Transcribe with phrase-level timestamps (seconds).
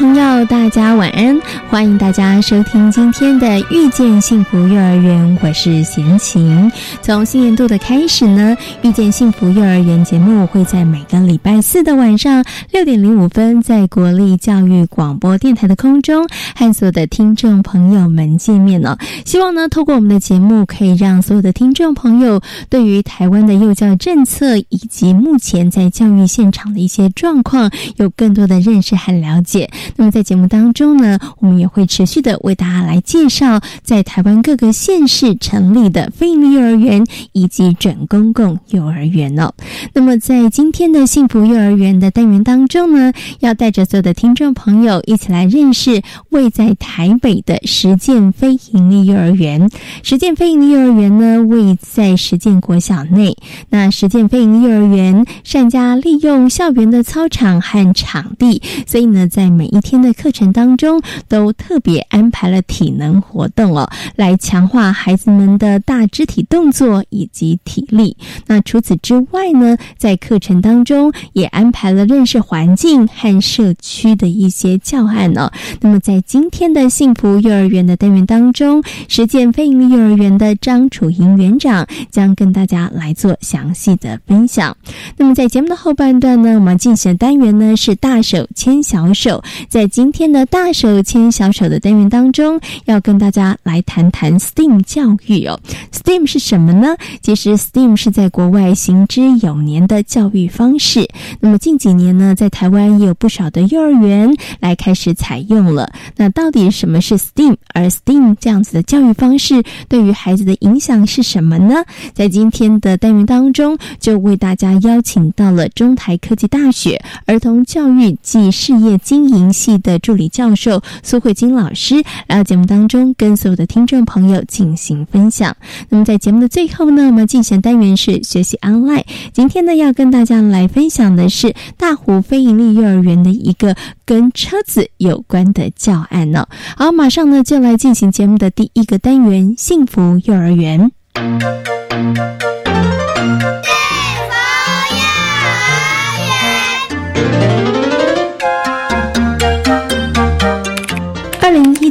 [0.00, 1.38] 朋友，大家晚安！
[1.70, 6.70] 欢迎大家收听今天的《遇见幸福幼儿园》，我是贤琴。
[7.00, 8.56] 从新年度的开始呢，
[8.88, 18.98] 《遇见幸福幼儿园》节目会在每个礼拜四的晚上六点零五分，在国立教育广播电台的空中和所有的听众朋友们见面了。
[19.24, 29.70] 希望呢，透过我们的节目，可以让所有的听众朋友对于台湾的幼教政策以及目前在教育现场的一些状况，有更多的认识和了解。
[29.94, 39.52] 那么在节目当中呢，我们也会持续的为大家来介绍在台湾各个县市成立的非营利幼儿园以及准公共幼儿园哦。
[39.92, 49.68] 那么在今天的幸福幼儿园的单元当中呢，要带着所有的听众朋友一起来认识位在台北的实践非营利幼儿园。
[50.02, 53.36] 实践非营利幼儿园呢，位在实践国小内。
[53.68, 68.16] 那实践非营利幼儿园善加利用校园的操场和场地，所以呢，在每一天的课程当中，都特别安排了体能活动哦，来强化孩子们的大肢体动作以及体力。
[68.46, 75.50] 那除此之外呢，在课程当中也安排了认识环境和社区的一些教案呢。
[75.80, 84.76] 那么在今天的幸福幼儿园的单元当中，实践非营利幼儿园的张楚莹园长将跟大家来做详细的分享。
[85.16, 89.42] 那么在节目的后半段呢，我们进行的单元呢是大手牵小手。
[89.68, 95.58] 在今天的大手牵小小手的单元当中，要跟大家来谈谈 STEAM 教育哦。
[95.90, 96.94] STEAM 是什么呢？
[97.22, 101.08] 其实 STEAM 是在国外行之有年的教育方式。
[101.40, 104.30] 那么近几年呢，在台湾也有不少的幼儿园
[104.60, 105.90] 来开始采用了。
[106.14, 107.56] 那到底什么是 STEAM？
[107.72, 111.76] 而 STEAM 这样子的教育方式对于孩子的影响是什么呢？
[112.12, 119.50] 在今天的单元当中，就为大家邀请到了中台科技大学儿童教育暨事业经营。
[119.50, 121.96] 系的助理教授苏慧金老师
[122.26, 125.56] 来到节目当中，跟所有的听众朋友进行分享。
[125.88, 129.04] 那么在节目的最后呢，我们进行单元是学习 online。
[129.32, 133.74] 今天呢，要跟大家来分享的是大湖非营利幼儿园的一个
[134.04, 136.46] 跟车子有关的教案呢。
[136.76, 140.90] 好，马上呢就来进行节目的第一个单元——幸福幼儿园。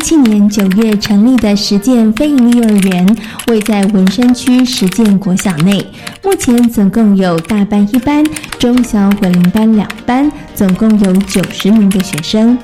[0.10, 5.86] 去年九月成立的实践非营利幼儿园，位在文山区实践国小内。
[6.24, 8.26] 目前总共有大班一班、
[8.58, 12.58] 中小混龄班两班，总共有九十名的学生。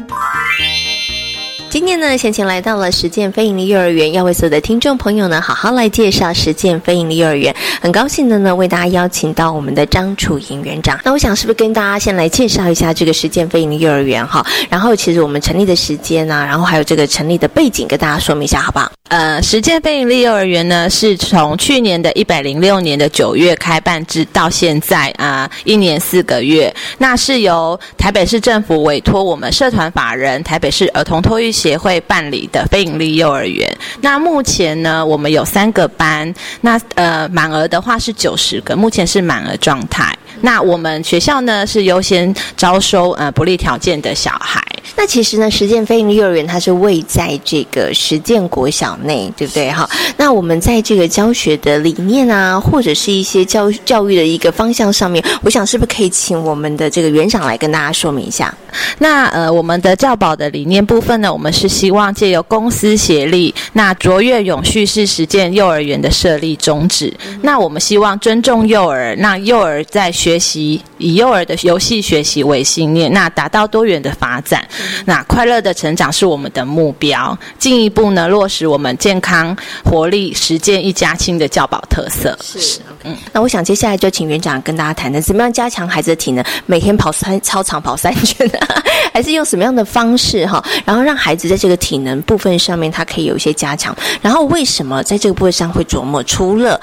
[1.75, 7.53] 今天呢，贤琴来到了实践非营利幼儿园，要为所有的听众朋友呢，好好来介绍实践非营利幼儿园。
[7.81, 10.97] 很高兴的呢，为大家邀请到我们的张楚莹园长。
[11.03, 14.41] 那我想是不是跟大家先来介绍一下这个实践非营利幼儿园哈？
[14.69, 18.89] 然后其实我们成立的时间呢，然后还有这个成立的背景，跟大家说明一下好不好？
[19.09, 26.73] 呃，实践非营利幼儿园呢，是从去年的一百零六年的九月开办至到现在啊，一年四个月。
[26.97, 33.71] 那是由台北市政府委托我们社团法人台北市儿童托育协会办理的非营利幼儿园。
[34.01, 40.17] 那目前呢，我们有三个班，那呃满额的话是九十个，目前是满额状态。
[40.41, 44.59] 那我们学校呢是优先招收呃不利条件的小孩。
[44.95, 49.71] 那其实呢，实践飞行幼儿园它是位在这个实践国小内，对不对？
[49.71, 58.55] 哈，那我们在这个教学的理念啊，或者是一些教教育的一个方向上面，我想是不是可以请我们的这个园长来跟大家说明一下？
[58.99, 67.13] 那呃，我们的教保的理念部分呢，我们是希望借由公司协力，那卓越永续是实践幼儿园的设立宗旨。
[67.41, 74.65] 那我们希望尊重幼儿，那幼儿在学习以幼儿的游戏学习为信念，那达到多元的发展。
[75.05, 82.37] 那快乐的成长是我们的目标，进一步呢落实我们健康活力实践一家亲的教保特色。
[82.41, 88.49] 是，嗯，那我想接下来就请园长跟大家谈谈，怎么样加强孩子的体能，每天跑三 操场跑三圈，
[89.13, 93.95] 还是用什么样的方式哈，然后让孩子在这个体能部分上面，他可以有一些加强。
[94.21, 96.23] 然后为什么在这个部分上会琢磨？
[96.23, 96.79] 除了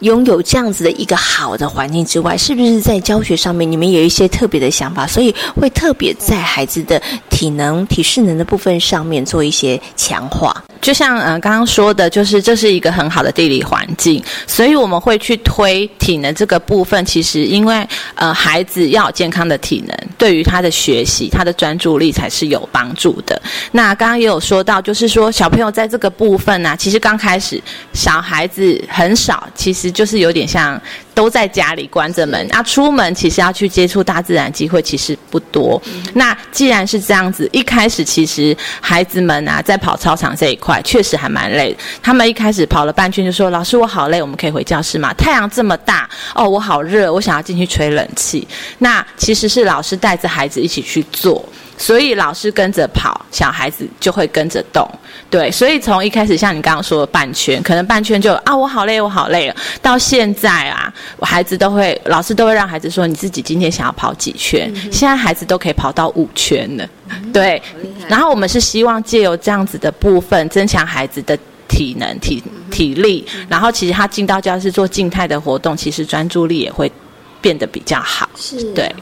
[0.00, 5.06] 拥有这样子的一个好的环境之外，是不是在教学上面你们有一些特别的想法？
[5.06, 10.64] 所以会特别在孩子的体能、体适能的部分上面做一些强化。
[10.80, 17.04] 就像呃刚刚说的，就是这是一个很好的地理环境，所以我们会去推体能这个部分。
[17.04, 23.40] 其实因为呃孩子要有健康的体能，对于他的学习、他的专注力才是有帮助的。
[23.72, 27.60] 那刚刚也有说到，就是说小朋友在这个部分呢，其实刚开始
[27.92, 30.80] 小孩子很少，其实就是有点像。
[31.20, 35.78] 都在家里关着门，啊，出门其实要去接触大自然机会其实不多。
[36.14, 41.76] 那既然是这样子，一开始其实孩子们啊，在跑操场这一块确实还蛮累。
[42.02, 48.48] 他们一开始跑了半圈就说：“老师，我好累，我们可以回教室吗？”太阳这么大，哦，我好热，我想要进去吹冷气。
[48.78, 51.46] 那其实是老师带着孩子一起去做。
[51.80, 54.86] 所以老师跟着跑，小孩子就会跟着动，
[55.30, 55.50] 对。
[55.50, 59.56] 所以从一开始，像你刚刚说的半圈，可能半圈就啊，我好累，我好累了。
[59.80, 64.70] 到现在啊，我孩子都会，老师都会让孩子说，你自己今天想要跑几圈？
[64.92, 66.86] 现在孩子都可以跑到五圈了，
[67.32, 67.60] 对。
[68.08, 71.34] 然后我们是希望借由这样子的部分，增强孩子的
[71.66, 73.26] 体能、体体力。
[73.48, 76.92] 然后其实他进到教室做静态的活动，其实专注力也会
[77.40, 78.94] 变得比较好，是对。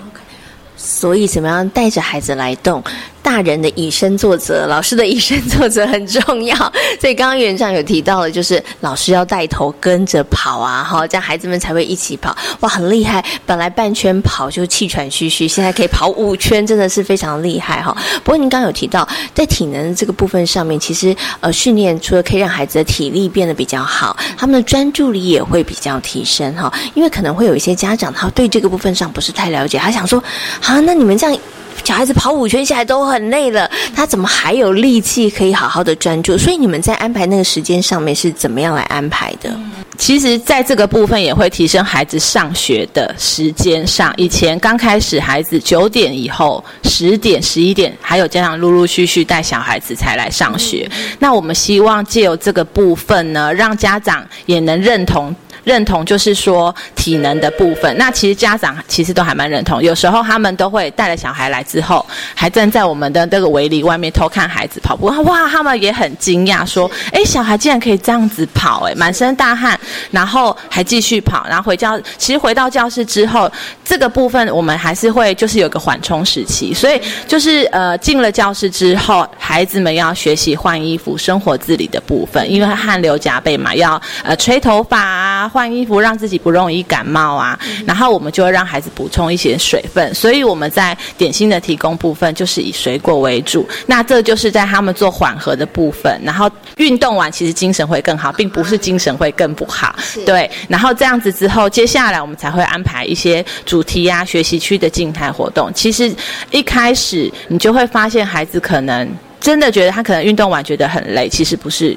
[0.79, 2.83] 所以，怎么样带着孩子来动？
[3.29, 6.57] 大人的以身作则，老师的以身作则很重要。
[6.99, 12.35] 所以刚刚园长有提到了，就是老师要带头跟着跑啊，哈，这样孩子们才会一起跑。
[12.61, 13.23] 哇，很厉害！
[13.45, 17.95] 本来半圈跑就气喘吁吁，现在可以跑五圈，真的是非常厉害哈。
[18.25, 26.73] 不过您刚刚有提到，在体能这个部分上面，其实呃训练除了可以让孩子的体力变得比较好，他们的专注力也会比较提升哈。
[26.95, 30.19] 因为可能会有一些家长他对这个部分上不是太了解，他想说，
[30.63, 31.39] 啊，那你们这样。
[31.89, 36.37] 小孩子跑五圈下来都很累了，他怎么还有力气可以好好的专注？
[36.37, 39.51] 所以你们在安排那个时间上面是怎么样来安排的？
[39.97, 44.13] 其实，在这个部分也会提升孩子上学的时间上。
[44.19, 50.87] 以前刚开始，孩子九点以后、十点、十一点，还有家长陆陆续续带小孩子才来上学。
[51.19, 55.35] 那我们希望借由这个部分呢，让家长也能认同。
[55.65, 59.83] 认同就是说体能的部分，那其实家长其实都还蛮认同。
[59.83, 65.07] 有时候他们都会带了小孩来之后，还站在我们的这个围篱外面偷看孩子跑步。
[65.07, 69.79] 哇，他们也很惊讶，说：“哎，小孩竟然可以这样子跑，哎，满身大汗，
[70.11, 73.51] 然后还继续跑。”然后回教，其实回到教室之后，
[73.85, 76.73] 这个部分我们还是会就是有个缓冲时期。
[76.73, 85.49] 所以就是呃，进了教室之后，孩子们要学习换衣服、生活自理的部分，因为汗流浃背嘛，要呃吹头发啊。
[85.59, 93.69] 换衣服让自己不容易感冒啊，然后我们就会让孩子补充一些水分，所以我们在点心的提供部分就是以水果为主。
[93.85, 99.97] 那这就是在他们做缓和的部分，然后运动完其实精神会更好，并不是精神会更不好。
[100.25, 105.73] 对，然后这样子之后，接下来我们才会安排一些主题呀、学习区的静态活动。
[105.75, 106.15] 其实
[106.53, 109.11] 一开始你就会发现孩子可能。
[109.41, 111.97] 真的觉得他可能运动完觉得很累，其实不是，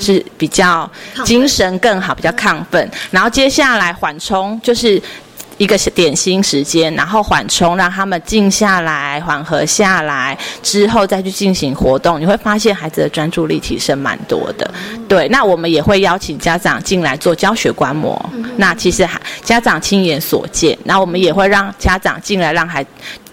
[0.00, 0.90] 是比较
[1.24, 2.90] 精神更好，比较亢奋。
[3.10, 5.00] 然后接下来缓冲就是
[5.58, 14.68] 一个点心时间，然后缓冲让他们静下来、缓和下来之后再去进行活动，你会发现孩子的专注力提升蛮多的。
[15.06, 18.18] 对，那我们也会邀请家长进来做教学观摩。
[18.56, 19.06] 那其实
[19.42, 22.84] 家长亲眼所见，那我们也会让家长进来让孩。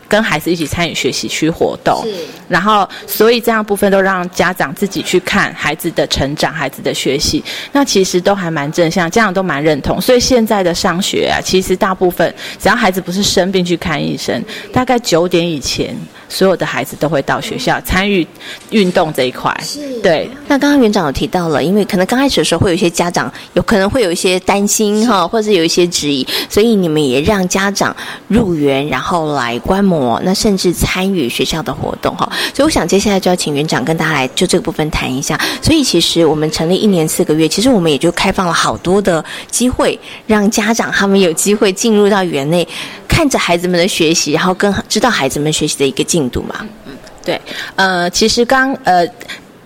[0.08, 2.06] 跟孩子一起参与学习区活动，
[2.48, 10.00] 然后所以这样部分都让家长自己去看孩子的成长、孩子的学习，那其实都还蛮正向，家长都蛮认同。
[10.00, 15.96] 所以现在的上学啊，其实大部分只要孩子不是生病去看医生，大概九点以前。
[16.28, 18.26] 所有的孩子都会到学校参与
[18.72, 20.28] 运动这一块，是对。
[20.48, 27.96] 那刚刚园长有提到了，因为可能刚开始的时候会有一些家长有可能会有一些担心哈，或者有一些质疑，所以你们也让家长
[28.28, 32.30] 入园，然后来观摩，那甚至参与学校的活动哈。
[32.54, 35.40] 所以我想接下来就要请园长跟大家来就这个部分谈一下。
[35.62, 42.68] 所以其实我们成立一年四个月，其实我们也就开放了好多的机会，让家长他们有机会进入到园内。
[43.08, 46.68] 看着孩子们的学习，然后跟知道孩子们学习的一个进度嘛。
[46.86, 47.40] 嗯，对，
[47.78, 49.08] 呃，其实刚呃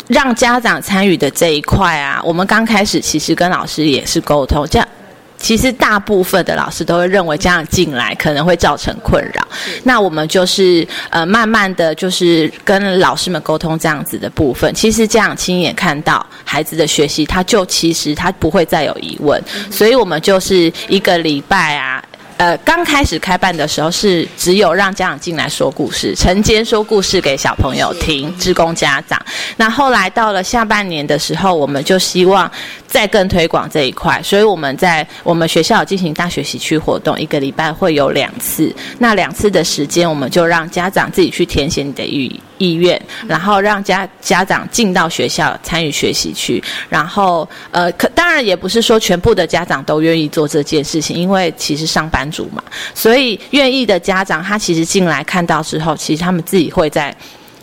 [0.08, 4.88] 让家长参与的这一块啊，我们刚开始其实跟老师也是沟通，这样
[5.40, 9.48] 其实大部分的老师都会认为这样进来可能会造成困扰，
[9.84, 14.74] 那我们就是呃慢慢的就是跟老师们沟通这样子的部分。
[14.74, 19.42] 其实家长亲眼看到孩子的学习，他就其实他不会再有疑问，
[19.72, 22.04] 所以我们就是一个礼拜啊。
[22.40, 29.22] 呃，刚开始开办的时候是只有让家长进来说故事，晨间说故事给小朋友听，职工家长。
[29.58, 32.50] 那后来到了下半年的时候，我们就希望
[32.88, 38.74] 再更推广这一块，所以我们在我们学校进行大学习区活动，一个礼拜会有两次。
[38.98, 46.64] 那两次的时间，我们就让家长自己去填写你的意意愿，然后让家家长进到学校参与学习区。
[46.88, 52.29] 然后呃，可当然也不是说全部的家长都愿意做这件事情，因为其实上班。
[52.32, 57.16] 主嘛，所以愿意的家长，他其实进来看到之后，其实他们自己会在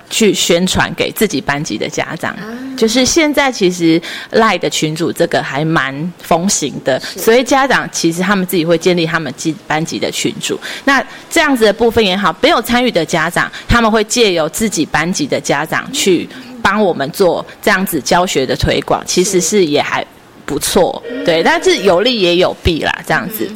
[0.09, 2.37] 去宣传给自己班级的家长。
[2.77, 4.01] 就是现在其实
[4.33, 10.61] 赖的群主这个还蛮风行的，所以家长其实他们自己会建立他们级班级的群主。
[10.85, 16.29] 那这样子的部分也好，没有参与的家长，他们会借由自己班级的家长去
[16.63, 20.07] 帮我们做这样子教学的推广，其实是也还
[20.45, 21.03] 不错。
[21.25, 23.51] 对，但是有利也有弊啦，这样子。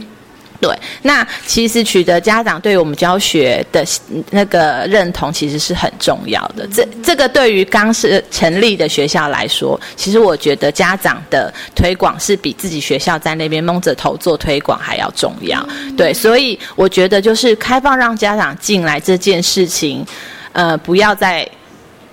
[0.60, 3.82] 对，那其实取得家长对于我们教学的
[4.30, 6.68] 那个认同，其实是很重要的。
[6.68, 15.66] 这这个对于刚是成立的学校来说，其实我觉得家长的推广是比自己学校在那边蒙着头做推广还要重要。
[15.96, 20.06] 对，所以我觉得就是开放让家长进来这件事情，
[20.52, 21.48] 呃，不要再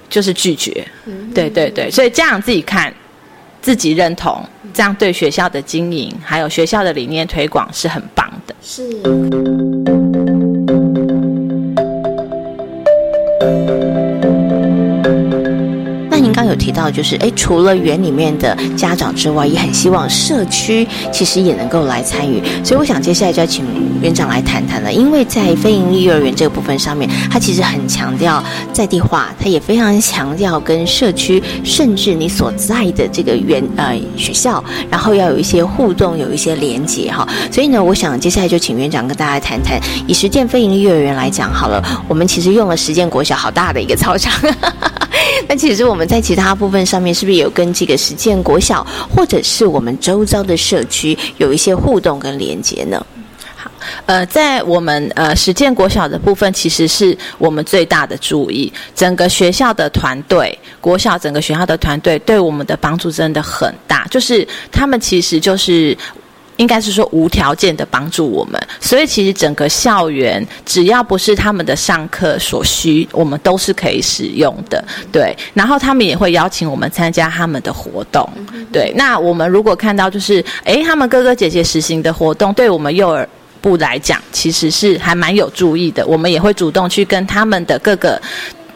[0.10, 0.88] 就是拒绝。
[1.36, 2.94] 对对对，所以家长自己看。
[3.62, 8.56] 自己认同，这样对学校的经营还有学校的理念推广是很棒的。
[8.62, 10.47] 是。
[16.38, 22.40] 刚有提到就是，哎，除了园里面的家长之外，也很希望社区其实也能够来参与。
[22.64, 23.66] 所以我想接下来就要请
[24.04, 37.28] 园长来谈谈了，因为在非营利幼儿园这个部分上面，他其实很强调在地化，他也非常强调跟社区，甚至你所在的这个园呃学校，然后要有一些互动，有一些连接哈。
[37.52, 44.32] 所以呢，我想接下来就请园长跟大家谈谈，以实践非营利幼儿园来讲好了，我们其实用了实践国小好大的一个操场。
[45.50, 53.02] 那其实我们在其他部分上面，是不是有跟这个实践国小，或者是我们周遭的社区有一些互动跟连接呢？
[53.56, 53.72] 好，
[54.08, 65.98] 呃，在我们呃实践国小的部分，其实是我们最大的注意，整个学校的团队，国小整个学校的团队对我们的帮助真的很大，就是他们其实就是。
[66.58, 74.84] 应该是说无条件的帮助我们，所以其实整个校园只要不是他们的上课所需，我们都是可以使用的。
[75.12, 78.28] 对，然后他们也会邀请我们参加他们的活动。
[78.72, 83.28] 对，那我们如果看到就是，诶，他们哥哥姐姐实行的活动，对我们幼儿
[83.62, 86.06] 部来讲，其实是还蛮有注意的。
[86.06, 88.22] 我们也会主动去跟他们的各个。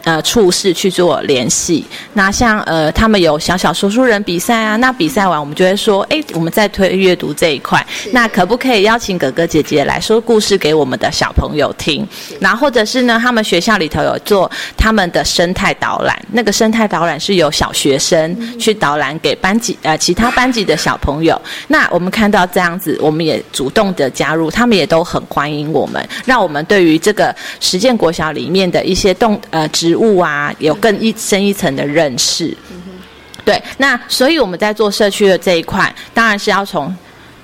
[0.04, 1.86] 呃，处事去做联系。
[2.14, 12.08] 那像呃，他们有小小说书人比赛啊，那比赛完我们就会说，哎，我们在推阅读这一块，那可不可以邀请哥哥姐姐来说故事给我们的小朋友听？
[12.40, 21.40] 然后或者是呢，他们学校里头有做他们的生态导览，那个生态导览是由小学生去导览给班级呃其他班级的小朋友。
[21.68, 32.56] 那我们看到这样子，我们也主动的加入，他们也都很欢迎我们，让我们对于这个实践国小里面的一些动呃植植物啊，有更一深一层的认识。
[33.44, 36.96] 对，那所以我们在做社区的这一块，当然是要从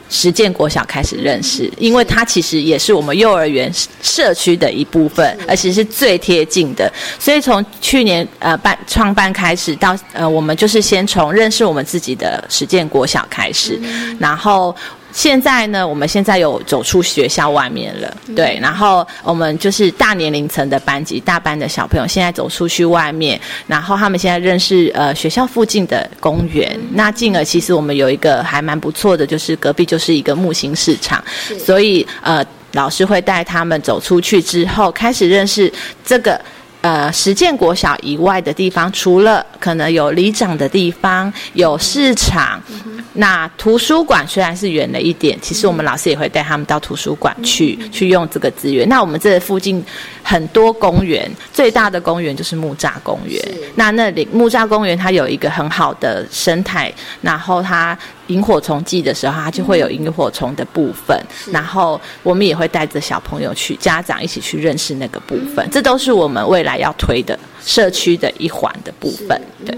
[0.09, 3.69] 实践国小开始认识，因为它其实也是我们幼儿园
[4.01, 6.89] 社区的一部分，而且是最贴近的。
[7.19, 13.77] 所以从去年呃办创办开始到呃，我们就是先从认识我们自己的实践国小开始，
[14.17, 14.73] 然后。
[15.11, 31.23] 现在呢，我们现在有走出学校外面了，对，然后我们就是大年龄层的班级，大班的小朋友现在走出去外面，然后他们现在认识呃学校附近的公园，那进而其实我们有一个还蛮不错的，就是隔壁就是一个木星市场，
[31.57, 35.71] 所以呃老师会带他们走出去之后，开始认识
[36.05, 36.39] 这个。
[36.81, 42.61] 呃，实践国小以外的地方，除了可能有里长的地方，有市场，
[43.13, 48.87] 那图书馆虽然是远了一点，其实我们老师也会带他们到图书馆去，去用这个资源。
[48.87, 49.83] 那我们这附近
[50.23, 53.43] 很多公园，最大的公园就是木栅公园。
[53.75, 57.97] 那那里木栅公园它有一个很好的生态，然后它。
[58.27, 61.19] 萤火虫季的时候，它就会有萤火虫的部分，
[61.51, 69.41] 然后我们也会带着小朋友去，家长一起去认识那个部分，这都是我们未来要推的社区的一环的部分。
[69.65, 69.77] 对。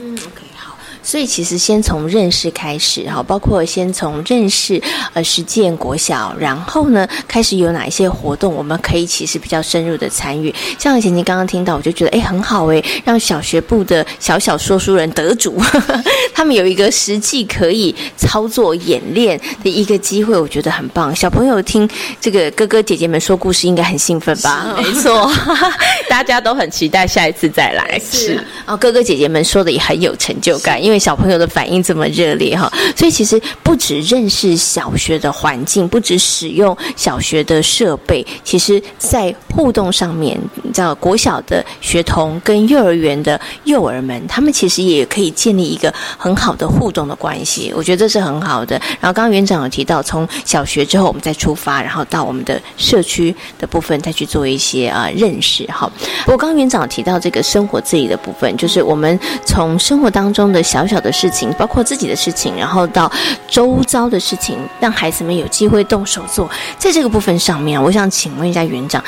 [1.10, 4.80] 所以其实先从认识开始哈，包括先从认识
[5.14, 10.54] 呃实践国小，然后呢开始有哪一些活动，我们可以其实比较深入的参与。
[10.78, 15.60] 像以前您刚刚听到，我就觉得哎很好哎，让小学部的小小说书人得主，
[16.32, 21.16] 他们有一个实际可以操作演练的一个机会，我觉得很棒。
[21.16, 21.90] 小朋友听
[22.22, 24.76] 这个哥哥姐姐们说故事，应该很兴奋吧？
[24.78, 25.28] 没错，
[26.08, 28.00] 大家都很期待下一次再来。
[28.12, 48.76] 是哦，哥哥姐姐们说的也很有成就感，因为小朋友的反应这么热烈哈，所以其实不止认识小学的环境，不止使用小学的设备，其实在互动上面，你知道国小的学童跟幼儿园的幼儿们，他们其实也可以建立一个很好的互动的关系，我觉得这是很好的。
[49.00, 55.90] 然后刚刚园长有提到，从小学之后我们再出发，然后到我们的社区的部分再去做一些啊认识哈。
[56.26, 63.12] 不过刚刚园长提到这个生活自理的部分，就是我们从生活当中的小小小的事情，包括自己的事情，然后到
[63.50, 66.50] 周遭的事情，让孩子们有机会动手做。
[66.78, 69.04] 在这个部分上面，我想请问一下园长。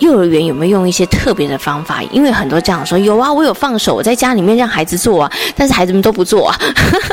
[0.00, 2.02] 幼儿园有没有用一些特别的方法？
[2.12, 6.58] 因为很多家长说有啊，我有放手，我在家里面让孩子做啊，但是孩子们都不做啊。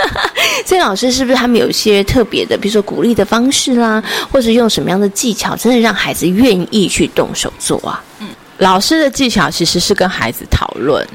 [0.68, 8.04] 所以老师是不是他们有一些特别的，比如说鼓励的方式啦，或者用什么样的技巧，真的让孩子愿意去动手做啊？
[8.20, 11.08] 嗯，老师的技巧其实是跟孩子讨论，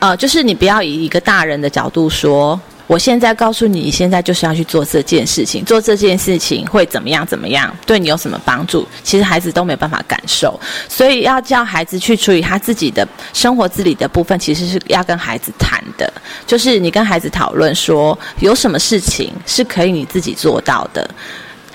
[0.00, 2.60] 呃，就是你不要以一个大人的角度说。
[2.86, 7.26] 我现在告诉你，你现在就是要去做这件事情，做这件事情会怎么样？
[7.26, 7.74] 怎么样？
[7.86, 8.86] 对你有什么帮助？
[9.02, 16.12] 其实孩子都没办法感受，所以要叫孩子去处理他自己的生活自理的部分，其实是要跟孩子谈的。
[16.46, 21.08] 就是你跟孩子讨论说，有什么事情是可以你自己做到的，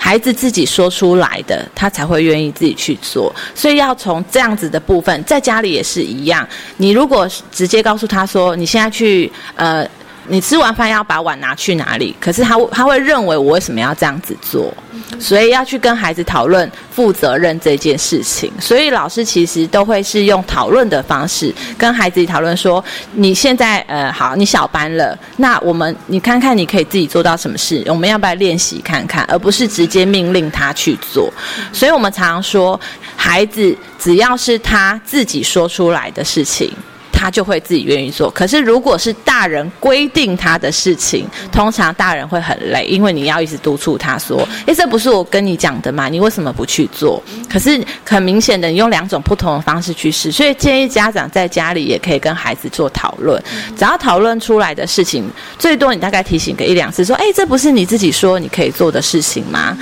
[0.02, 3.32] 孩子自己说出来的，他才会愿意自己去做。
[3.54, 6.48] 所以要从这样子的部分，在家里也是一样。
[6.78, 9.86] 你如果直接告诉他说，你现在去呃。
[10.28, 12.14] 你吃完饭要把碗拿去哪里？
[12.20, 14.72] 可是他他会认为我为什么要这样子做？
[15.18, 18.52] 所以要去跟孩子讨论负责任这件事情。
[18.60, 22.82] 所以老师其实都会是用讨论的方式跟孩子讨论说：
[23.14, 27.82] 你现在呃好，你小班了，那我们你看看你可以自己做到什么事？
[27.88, 29.24] 我们要不要练习看看？
[29.24, 31.32] 而不是直接命令他去做。
[31.72, 32.78] 所以我们常常说，
[33.16, 36.72] 孩子只要是他自己说出来的事情。
[37.20, 38.30] 他就会自己愿意做。
[38.30, 46.08] 可是，如果是大人规定他的事情，通常大人会很累，因为你要一直督促他说：“诶，这不是我跟你讲的吗？
[46.08, 50.32] 你为什么不去做？”可是很明显的，你用两种不同的方式去试。
[50.32, 53.38] 所以建议家长在家里也可以跟孩子做讨论。
[53.76, 59.76] 只要讨论出来的事情，最多你大概提醒个一两次，说：“诶，这不是你自己说你可以做的事情吗？”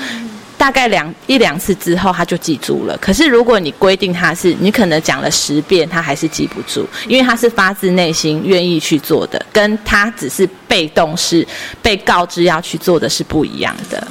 [0.59, 2.99] 大概两一两次之后，他就记住了。
[2.99, 11.47] 可是如果你规定他是，你可能讲了十遍，他还是记不住，因为他是发自内心愿意去做的，跟他只是被动是
[11.81, 14.07] 被告知要去做的是不一样的。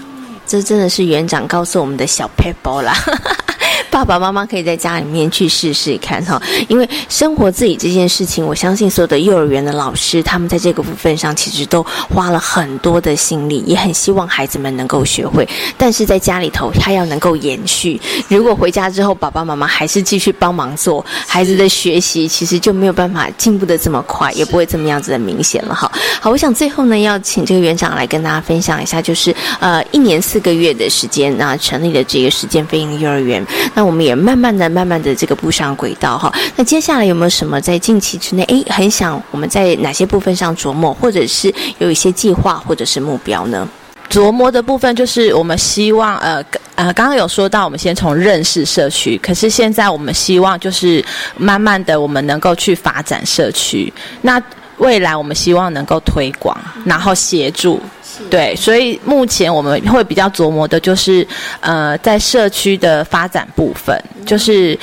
[0.48, 2.96] 这真的是园长告诉我们的小 paper 啦。
[4.06, 15.48] 爸爸妈妈可以在家里面去试试看哈，因为生活自理这件事情，我相信所有的幼儿园的老师，他们在这个部分上其实都花了很多的心力，也很希望孩子们能够学会。
[15.78, 18.00] 但是在家里头，他要能够延续。
[18.28, 25.92] 如果回家之后，爸爸妈妈还是继续帮忙做，孩子的学习其实就没有办法进步的这么快，也不会这么样子的明显了哈。
[26.22, 33.46] 好，我想最后呢，要请这个园长来跟大家分享一下，就是呃，一年四个月的时间，那成立了这个时间飞鹰幼儿园。
[33.74, 36.32] 那我们也慢慢的、慢慢的这个步上轨道哈。
[36.58, 43.68] 那接下来有没有什么在近期之内，诶，很想我们在哪些部分上琢磨，或者是有一些计划或者是目标呢？
[44.10, 46.44] 琢磨的部分就是我们希望，呃
[46.76, 51.04] 呃，刚刚有说到，我们先从认识社区，可是现在我们希望就是
[51.38, 53.92] 慢慢的，我们能够去发展社区。
[54.22, 54.42] 那
[54.78, 57.82] 未来我们希望能够推广，然后协助。
[58.30, 61.26] 对，所以目前我们会比较琢磨的就是，
[61.60, 64.78] 呃，在社区的发展部分，就是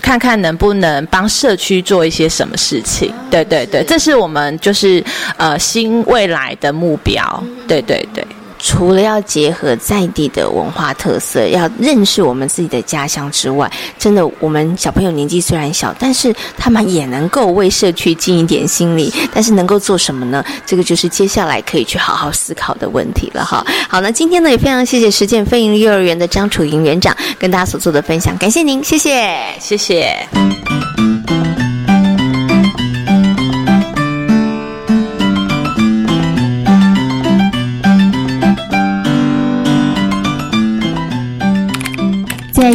[0.00, 3.12] 看看能不能帮社区做一些什么事情。
[3.30, 5.02] 对对对，这是我们就是
[5.36, 7.42] 呃新未来的目标。
[7.66, 8.24] 对对对。
[8.58, 19.12] 除了要结合在地的文化特色，要认识我们自己的家乡之外，真的，我们小朋友年纪虽然小，但是他们也能够为社区尽一点心力。
[19.32, 20.44] 但是能够做什么呢？
[20.66, 23.64] 这个就是接下来可以去好好思考的问题了哈。
[23.88, 30.16] 好，那今天呢也非常谢谢实践飞营幼儿园的张楚莹园长跟大家所做的分享，感谢您，谢谢，谢谢。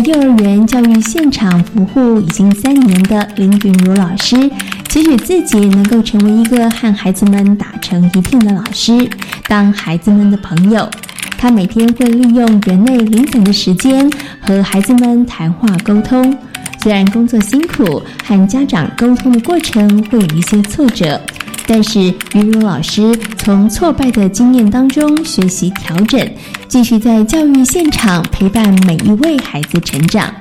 [0.06, 4.36] 幼儿园教育现场服务已经三年的林允如老师，
[4.90, 9.10] 期许自己能够成为一个和孩子们打成一片的老师，
[9.48, 10.90] 当孩子们的朋友。
[11.38, 14.10] 他每天会利用园内零散的时间
[14.42, 16.38] 和孩子们谈话沟通。
[16.82, 21.20] 虽然工作辛苦，和家长沟通的过程会有一些挫折，
[21.66, 26.30] 但是于如老师从挫败的经验当中学习调整，
[26.68, 30.34] 继续在教育现场陪伴每一位孩子成长。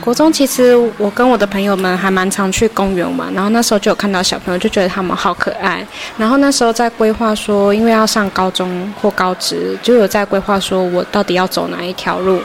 [0.00, 5.84] 国中其实我跟我的朋友们还蛮常去公园玩，然后那时候就有看到小朋友，就觉得他们好可爱。
[6.16, 12.40] 然后那时候在规划说，因为要上高中或高职，就有在规划说我到底要走哪一条路。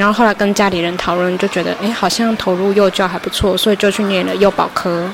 [0.00, 5.06] 然后后来跟家里人讨论，就觉得哎，好像投入幼教还不错，所以就去念了幼保科。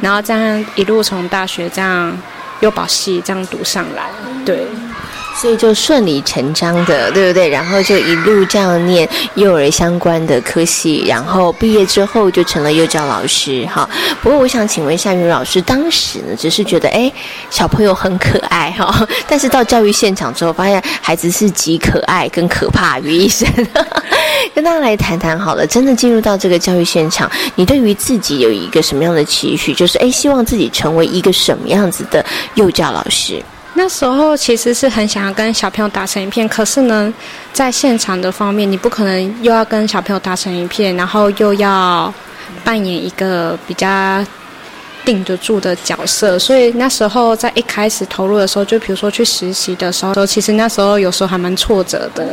[0.00, 2.12] 然后这样一路从大学这样
[2.58, 4.10] 幼保系这样读上来，
[4.44, 4.66] 对。
[5.38, 7.46] 所以就顺理成章的，对不对？
[7.50, 13.66] 然后就一路这样念幼儿相关的科系，然后毕业之后就成了幼教老师。
[13.66, 13.86] 哈，
[14.22, 17.12] 不过我想请问一下于老师，当时呢只是觉得哎
[17.50, 23.46] 小朋友很可爱哈， 但是到教育现场之后，发现孩子是极可爱跟可怕于一身。
[24.54, 29.74] 跟大家来谈谈好了，真的进入到这个教育现场，你对于自己有一个什么样的期许？
[29.74, 33.42] 就是哎，希望自己成为一个什么样子的幼教老师？
[33.74, 37.12] 那时候其实是很想要跟小朋友打成一片，可是呢，
[37.52, 42.12] 在现场的方面，你不可能又要跟小朋友打成一片，然后又要
[42.64, 44.24] 扮演一个比较。
[45.06, 52.26] 定得住的角色，所以那时候在一开始投入的时候，就比如说去实习的时候，其实那时候有时候还蛮挫折的，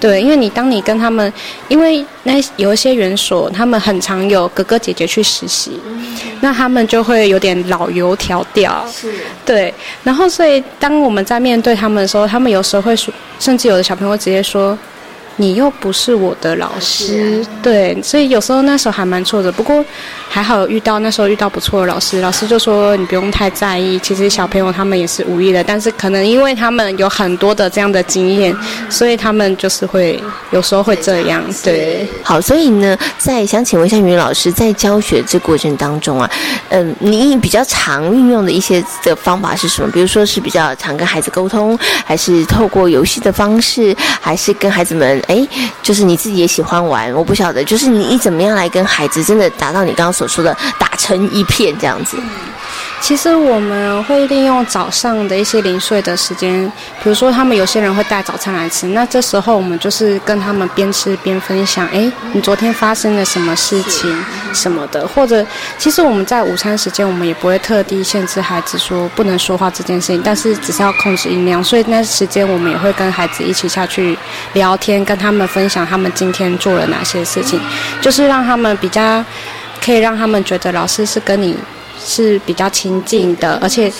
[0.00, 1.32] 对，因为你当你跟他们，
[1.68, 5.80] 因为那有一些园所，他们很常有哥哥姐姐去实习，
[6.40, 14.76] 那他们就会有点老油条调，是，对，然后所以当我们在面对他们的时候，他们有时候会说，甚至有的小朋友会直接说。
[15.38, 19.52] 你又不是我的老师，对，所以有时候那时候还蛮挫折。
[19.52, 19.84] 不过
[20.28, 23.98] 还好遇到那时候遇到不错的老师，老师就说你不用太在意。
[23.98, 28.56] 其实小朋友他们也是无意的，但是可能因为他们有很多的这样的经验，
[28.88, 30.18] 所以他们就是会
[30.52, 31.44] 有时候会这样。
[31.62, 36.30] 对，好，所以呢，在想请问一下于老师，在教学这过程当中啊，
[36.70, 39.90] 嗯，你比较常运用的一些的方法是什么？
[39.90, 45.22] 比如说是比较常跟孩子沟通，还是透过游戏的方式，还是跟孩子们？
[45.26, 45.46] 哎，
[45.82, 52.16] 就是你自己也喜欢玩，我不晓得，就是你你怎么样来跟孩子真的达到你刚刚所说的打成一片这样子。
[52.98, 56.70] 其实我们会利用早上的一些零碎的时间，
[57.02, 65.46] 比如说他们有些人会带早餐来吃，那这时候我们就是跟他们边吃边分享，哎，你昨天发生了什么事情什么的，或者
[65.78, 74.18] 其实我们在午餐时间，我们也不会特地限制孩子说不能说话这件事情，但是只是要控制音量，所以那时间我们也会跟孩子一起下去
[74.54, 77.60] 聊天，跟他们分享他们今天做了哪些事情，
[78.00, 79.24] 就是让他们比较
[79.84, 81.56] 可以让他们觉得老师是跟你。
[82.06, 83.92] 是比较亲近的，而且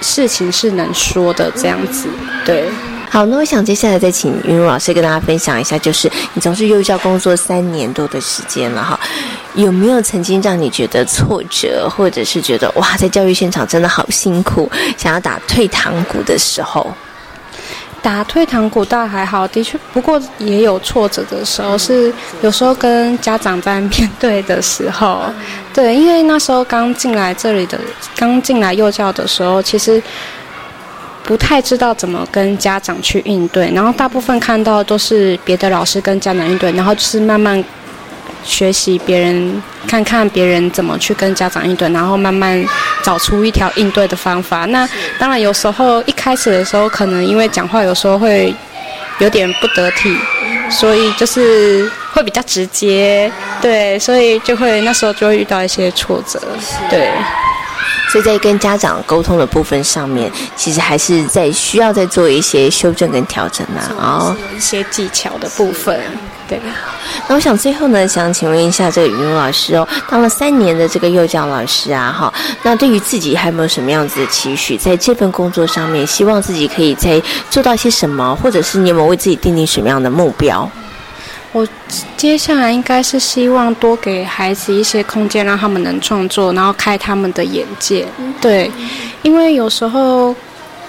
[0.00, 2.08] 事情是能说的这样子。
[2.44, 2.68] 对，
[3.08, 8.98] 好，那我想接下来再请云茹老师跟大家分享一下，就是你从事幼教工作三年多的时间了哈，
[9.54, 16.92] 有没有曾经让你觉得挫折，或者是觉得哇，在教育现场真的好辛苦，想要打退堂鼓的时候？
[18.02, 22.12] 打退堂鼓倒还好，的确，不过也有挫折的时候，是
[22.42, 25.22] 有时候跟家长在面对的时候，
[25.72, 27.78] 对，因为那时候刚进来这里的，
[28.16, 30.02] 刚进来幼教的时候，其实
[31.22, 37.64] 不太知道怎么跟家长去应对，然后大部分看到都是别的老师跟家长应对，然后就是慢慢。
[38.44, 42.64] 学习别人，看看别人怎么去跟家长应对，然后慢慢
[43.02, 44.64] 找出一条应对的方法。
[44.66, 48.54] 那当然，有时候一开始的时候，可能因为讲话有时候会
[49.18, 50.16] 有点不得体，
[50.70, 56.40] 所以就是会比较直接，对，所以就会那时候就会遇到一些挫折，
[56.90, 57.08] 对。
[58.12, 65.98] 所以在跟家长沟通的部分上面，其实还是在需要再做一些修正跟调整呐，啊，一些技巧的部分。
[66.46, 66.60] 对，
[67.26, 72.30] 那我想最后呢，想请问一下这个语文老师哦，当了三年的这个幼教老师啊，哈，
[72.62, 80.70] 那对于自己还有没有什么样子的期许，在这份工作上面，希望自己可以在做到些什么，或者是你有没有为自己定定什么样的目标？
[81.52, 81.68] 我
[82.16, 88.06] 接下来应该是希望多给孩子一些空间，让他们能创作，然后开他们的眼界。
[88.40, 88.70] 对，
[89.22, 90.34] 因为有时候。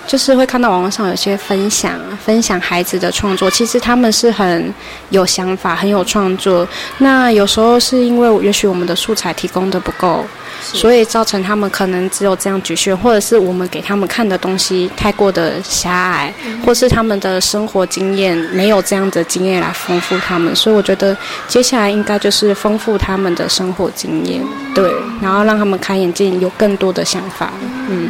[0.06, 4.74] 就是会看到网络上有些分享，分享孩子的创作，其实他们是很
[5.12, 6.68] 有想法、很有创作。
[6.98, 10.26] 那有时候是因为也许我们的素材提供的不够，
[10.72, 16.34] 所以造成他们可能只有这样局限，或者是我们给他们看的东西太过的狭隘，
[16.66, 20.56] 或是他们的生活经验没有这样的经验来丰富他们。
[20.56, 21.16] 所以我觉得
[21.48, 24.42] 接下来应该就是丰富他们的生活经验，
[24.74, 27.52] 对，然后让他们开眼界，有更多的想法，
[27.90, 28.10] 嗯。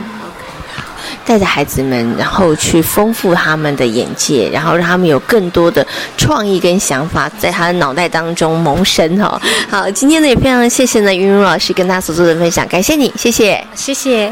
[1.26, 5.86] 带着孩子们，然后去丰富他们的眼界，然后让他们有更多的
[6.18, 9.42] 创意跟想法在他的脑袋当中萌生哈。
[9.70, 14.32] 好，今天呢也非常谢谢呢云如老师跟大家所做的分享，感谢你，谢谢，谢谢。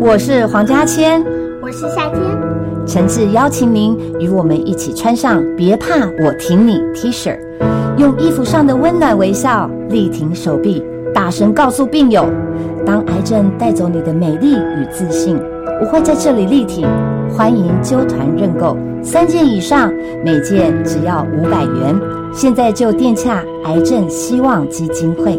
[0.00, 1.22] 我是黄家千，
[1.60, 2.22] 我是夏天。
[2.86, 7.38] 诚挚邀请您与我们一起穿上“别怕，我挺你 ”T 恤，
[7.98, 10.82] 用衣服上的温暖微笑力挺手臂，
[11.14, 12.24] 大声告诉病友：
[12.86, 15.38] 当癌症带走你的美丽与自信，
[15.82, 16.88] 我会在这里力挺。
[17.28, 19.92] 欢迎揪团认购，三件以上，
[20.24, 21.94] 每件只要五百元。
[22.32, 25.38] 现在就电洽癌症希望基金会。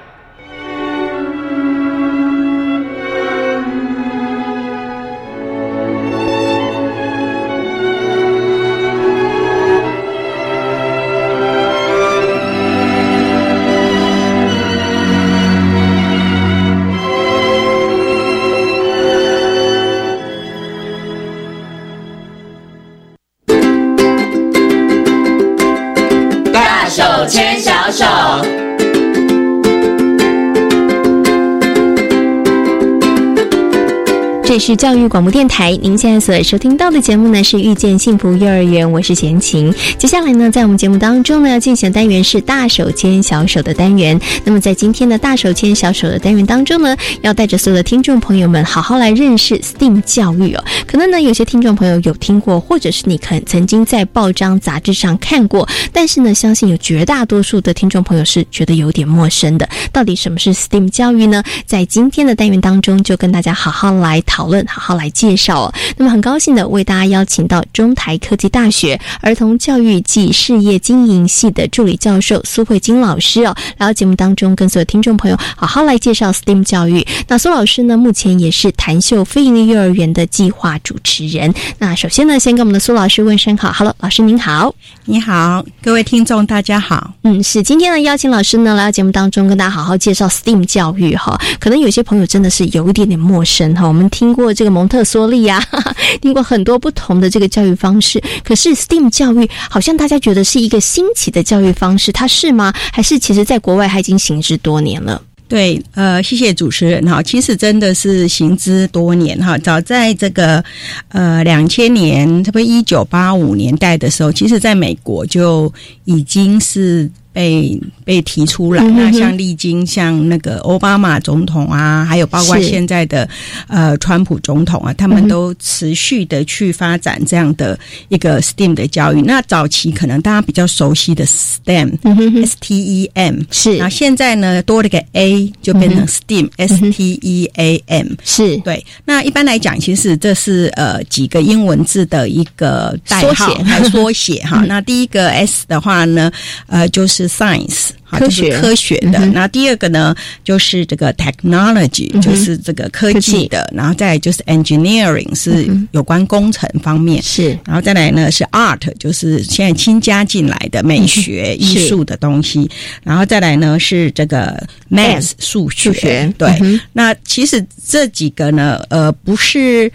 [34.51, 39.73] 这里是教育广播电台，您现在所收听到的节目呢是遇见幸福幼儿园，我是贤琴。
[39.97, 44.19] 接下来呢，在我们节目当中呢，要进行的单元是大手牵小手的单元。
[44.43, 50.61] 那么在今天的大手牵小手的单元当中呢，要带着所有的听众朋友们好好来认识 STEAM 教育哦。
[50.85, 59.69] 可能呢，有些听众朋友有听过，或者是你可曾经在报章杂志上看过，但是呢，相信有绝大多数的听众朋友是觉得有点陌生的。
[59.93, 61.41] 到底什么是 STEAM 教育呢？
[61.65, 64.40] 在今天的单元当中，就跟大家好好来讨。
[64.41, 65.73] 讨论，好好来介绍哦。
[65.97, 77.05] 那么很高兴的为大家邀请到中台科技大学儿童教育暨事业经营系的助理教授苏慧金老师哦，来到节目当中跟所有听众朋友好好来介绍 STEAM 教育。
[77.27, 81.53] 那苏老师呢，目前也是谭秀非营利幼儿园的计划主持人。
[81.77, 84.73] 那首先呢，先跟我们的苏老师问声好，Hello，老师您好，
[85.05, 87.13] 你好，各位听众大家好。
[87.21, 91.39] 嗯，是今天呢邀请老师呢来到节目当中跟大家好好介绍 STEAM 教育哈。
[91.59, 94.30] 可能有些朋友真的是有一点点陌生哈，我们听。
[94.33, 95.63] 过这个蒙特梭利呀，
[96.21, 98.21] 听过很多不同的这个教育方式。
[98.43, 102.73] 可是 STEAM 教育好像大家觉得是一个新奇的教育方式，它是吗？
[102.91, 105.21] 还是其实在国外它已经行之多年了？
[105.47, 107.21] 对，呃，谢谢主持人哈。
[107.21, 109.57] 其实真的是行之多年哈。
[109.57, 110.63] 早在这个
[111.09, 115.71] 呃两千年，差不多一九八五年代的时候，其实在美国就
[116.05, 117.09] 已经是。
[117.33, 123.27] 被被提出来，那像历经像那个奥巴马总统啊，还有包括现在的
[123.67, 129.21] 呃川普总统啊，他们都持续的去发展这样的一个 STEAM 的教育。
[129.21, 138.57] 那早期可能大家比较熟悉的 STEM，S T E M 是，那现在呢多了个 A 就变成 STEAM，S T E A M 是。
[138.57, 138.85] 对。
[139.05, 143.53] 那一般来讲，其实这是呃几个英文字的一个代号，
[143.89, 144.41] 缩写。
[144.41, 144.65] 哈。
[144.67, 146.29] 那第一个 S 的话呢，
[146.67, 147.20] 呃就是。
[147.21, 147.89] 是 science。
[148.11, 148.59] 科学。
[148.59, 162.69] 科学的，那第二个呢，就是这个 technology，就是这个科技的，然后再就是 engineering，是有关工程方面，是，然后再来呢是 art，就是现在新加进来的美学、艺术的东西，
[163.01, 166.53] 然后再来呢是这个 math 数学，对，
[166.91, 169.89] 那其实这几个呢，呃，不是。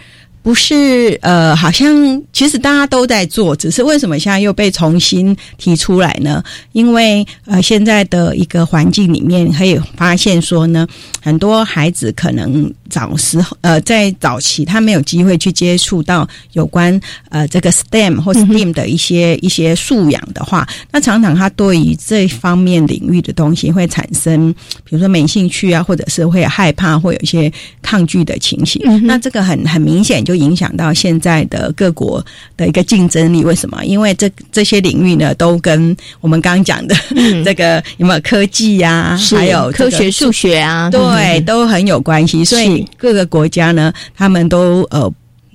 [0.46, 6.40] 不是，呃，好像其实大家都在做，只是为什么现在又被重新提出来呢？
[6.70, 10.86] 因为呃，现在的一个环境里面可以发现说呢，
[11.20, 24.52] 很多孩子可能早时候呃，在早期他没有机会去接触到有关呃这个 STEM 或 STEAM 的一些一些素养的话，那常常他对于这方面领域的东西会产生，
[24.84, 28.80] 比如说没兴趣啊，或者是会害怕，会有一些抗拒的情形。
[29.02, 30.35] 那这个很很明显就。
[30.36, 32.24] 影响到现在的各国
[32.56, 33.84] 的一个竞争力，为什么？
[33.84, 36.94] 因为这这些领域呢，都跟我们刚刚讲的
[37.44, 42.44] 这个有没有科技呀，还有科学、数学啊，对，都很有关系。
[42.44, 45.12] 所以各个国家呢，他们都呃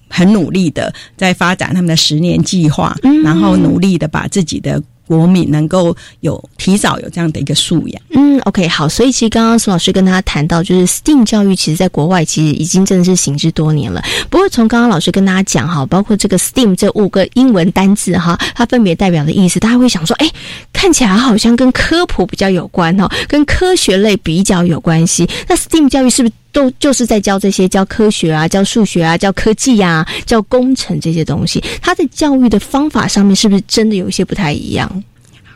[0.09, 4.81] 很努力的在发展他们的十年计划，然后努力的把自己的。
[5.11, 8.01] 国民能够有提早有这样的一个素养。
[8.11, 8.87] 嗯，OK，好。
[8.87, 14.01] 所以其实刚刚苏老师跟他谈到，就是 STEAM 教育，其实在国外其实已经真的是行之多年了。
[14.29, 20.31] 不过从刚刚老师跟大家讲哈，包括这个 STEAM 这五个英文单字哈，它分别代表的意思，大家会想说，哎，
[20.71, 25.29] 看起来好像跟科普比较有关哦，跟科学类比较有关系。
[25.49, 31.63] 那 STEAM 教育是不是都就是在教这些教科学啊、教数学啊、教科技呀、教工程这些东西？
[31.81, 35.03] 他在教育的方法上面是不是真的有一些不太一样？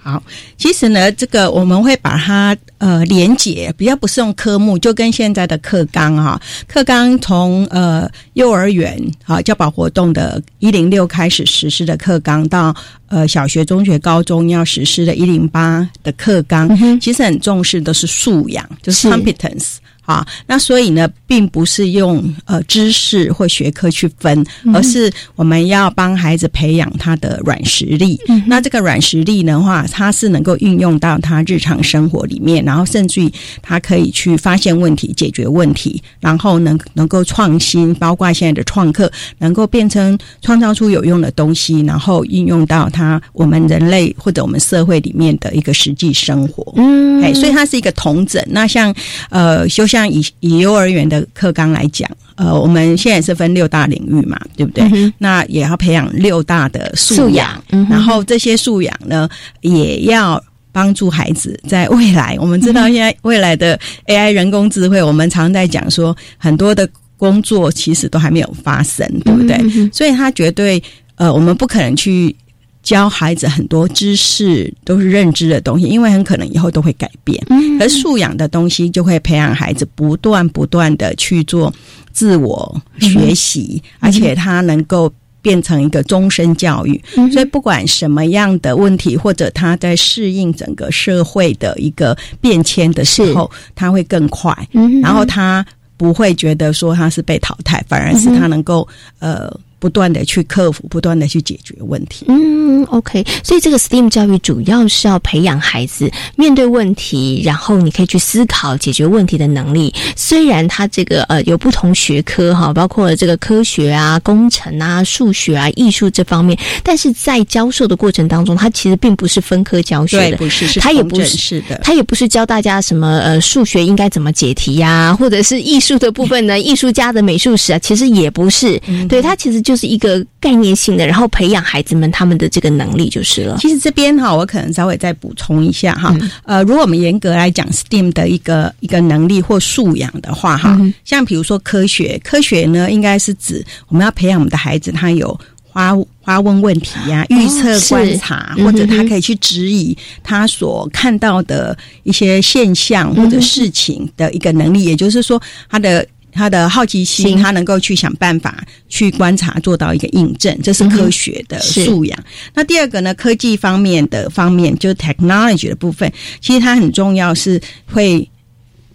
[0.02, 0.22] 好，
[0.56, 12.76] 其实呢，这个我们会把它呃连结，比较不是用科目，就跟现在的课纲哈，课纲从呃幼儿园啊教保活动的一零六开始实施的课纲，到
[13.08, 19.78] 呃小学、中学、高中要实施的一零八的课纲，其实很重视的是素养，就是 competence。
[20.06, 28.20] 啊，那所以呢，并不是用呃知识或学科去分，而是我们要帮孩子培养他的软实力。
[28.28, 33.32] 嗯那这个软实力的话，他是能够运用到他日常生活里面，然后甚至于
[33.64, 46.74] 他可以去发现问题、解决问题，然后能能够创新，包括现在的创客，能够变成创造出有用的东西，然后运用到他我们人类或者我们社会里面的一个实际生活。
[46.76, 48.40] 嗯，哎，所以它是一个同整。
[48.50, 48.94] 那像
[49.32, 49.95] 呃休息。
[49.96, 55.14] 像以以幼儿园的课纲来讲，呃，我们现在是分六大领域嘛，对不对？
[55.18, 59.30] 那也要培养六大的素养，然后这些素养呢，
[59.62, 62.36] 也要帮助孩子在未来。
[62.42, 69.90] 我们知道现在未来的 AI 人工智慧，我们常在讲说，很多的工作其实都还没有发生，对不对？
[69.94, 70.84] 所以他绝对
[71.16, 72.36] 呃，我们不可能去。
[72.86, 77.44] 教孩子很多知识都是认知的东西，因为很可能以后都会改变。
[77.50, 81.74] 嗯，而素养的东西就会培养孩子不断不断的去做
[82.14, 87.04] 自我学习，而且他能够变成一个终身教育。
[87.34, 94.56] 所以不管什么样的问题，或者他在适应整个社会的一个变迁的时候，他会更快。
[94.74, 95.66] 嗯，然后他
[95.98, 99.52] 不会觉得说他是被淘汰，反而是他能够呃。
[99.80, 102.26] 不断的去克服，不断的去解决问题。
[102.28, 103.24] 嗯，OK。
[103.44, 109.94] 所以这个 STEAM 教育主要是要培养孩子面对问题，然后你可以去思考解决问题的能力。
[110.16, 128.82] 虽然它这个呃有不同学科哈，包括这个科学啊、工程啊、数学啊、艺术这方面，但是在教授的过程当中，它其实并不是分科教学的，不是，它也不是的，它也不是教大家什么呃数学应该怎么解题呀，或者是艺术的部分呢，艺术家的美术史啊，其实也不是。
[129.08, 129.76] 对，它其实就。
[129.76, 133.58] 是一个概念性的，然后培养孩子们他们的这个能力就是了。
[133.60, 136.16] 其实这边哈，我可能稍微再补充一下哈。
[136.46, 145.38] 呃，如果我们严格来讲 STEAM 的一个一个能力或素养的话哈，像比如说科学，科学呢应该是指我们要培养我们的孩子，他有
[145.74, 154.86] 发发问问题呀、预测观察，或者他可以去质疑他所看到的一些现象或者事情的一个能力。
[154.86, 155.38] 也就是说，
[155.70, 156.08] 他的。
[156.36, 162.24] 他的好奇心，他能够去想办法去观察，做到一个印证，这是科学的素养。
[162.54, 168.30] 那第二个呢，科技方面的方面，就是 technology 的部分，其实它很重要，是会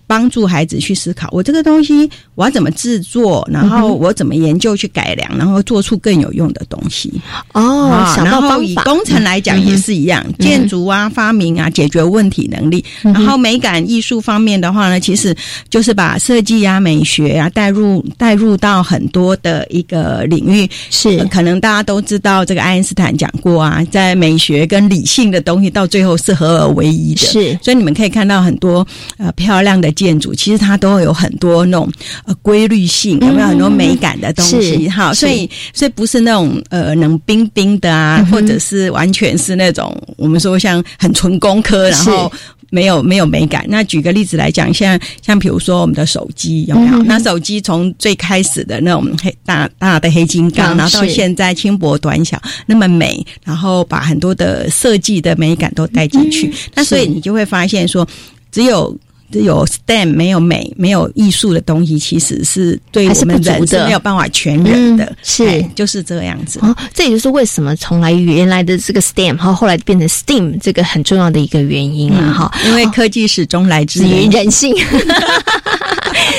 [0.06, 7.12] 帮助孩子去思考，我这个东西我要怎么制作，然后我怎么研究去改良，然后做出更有用的东西。
[7.52, 12.82] 哦，想到然后方，以工程来讲也是一样，建筑啊、发明啊、解决问题能力。
[13.02, 15.36] 然后美感艺术方面的话呢，其实
[15.68, 20.66] 就是把设计啊、美学啊带入带入到很多的一个领域。
[20.88, 27.20] 是、呃可能大家都知道，这个爱因斯坦讲过啊，在美学跟理性的东西到最后是合而为一的。
[27.20, 28.86] 是，所以你们可以看到很多
[29.18, 31.90] 呃漂亮的建筑，其实它都有很多那种
[32.30, 34.84] 呃规律性，有没有很多美感的东西？
[34.84, 42.32] 是哈，所以所以不是那种呃冷冰冰的啊，或者是完全是那种我们说像很纯工科，然后。
[42.72, 43.64] 没有没有美感。
[43.68, 46.98] 那举个例子来讲，像像比如说我们的手机有没有？
[46.98, 56.54] 嗯那手机从最开始的那种黑大大的黑金刚，嗯然后到是现在轻薄短小那么美，然后把很多的设计的美感都带进去。
[56.72, 58.06] 那所以你就会发现说，
[58.52, 58.96] 只有。
[59.30, 66.58] 只有 STEM 没有美、没有艺术的东西，其实是对我们人是没有办法全人的，嗯是哎就是这样子。
[66.62, 72.52] 哦，这也就是为什么从来原来的这个 STEM，然后后来变成 STEAM 这个很重要的一个原因了哈。
[72.66, 74.74] 因为科技始终来自于于 人性。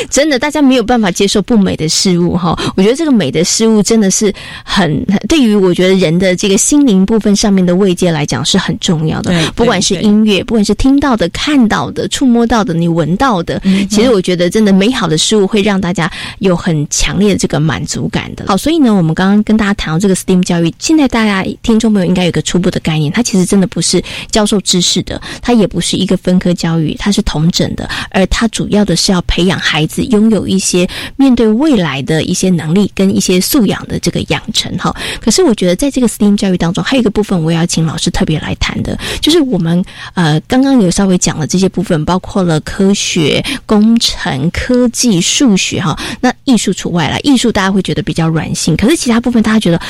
[0.10, 2.58] 真的，大家没有办法接受不美的事物哈。
[2.76, 4.34] 我觉得这个美的事物真的是
[4.64, 9.48] 很对于我觉得人的这个心灵部分上面的慰藉来讲是很重要的对。
[9.52, 18.46] 不管是音乐，不管是听到的、看到的、触摸到的、你闻到的，嗯其实我觉得真的美好的事物会让大家有很强烈的这个满足感的。
[18.48, 34.96] 好，所以呢，我们刚刚跟大家谈到这个 STEAM 教育，现在大家听众朋友应该有一个初步的概念，它其实真的不是教授知识的，它也不是一个分科教育，它是同整的，而它主要的是要培养孩子拥有一些面对未来的一些能力跟一些素养的这个养成哈。
[35.20, 49.82] 可是我觉得在这个 STEAM 教育当中，还有一个部分我也要请老师特别来谈的，就是我们呃刚刚有稍微讲了这些部分，包括了科学、工程、科技、数学哈，那艺术除外了，艺术大家会觉得比较软性，可是其他部分大家觉得。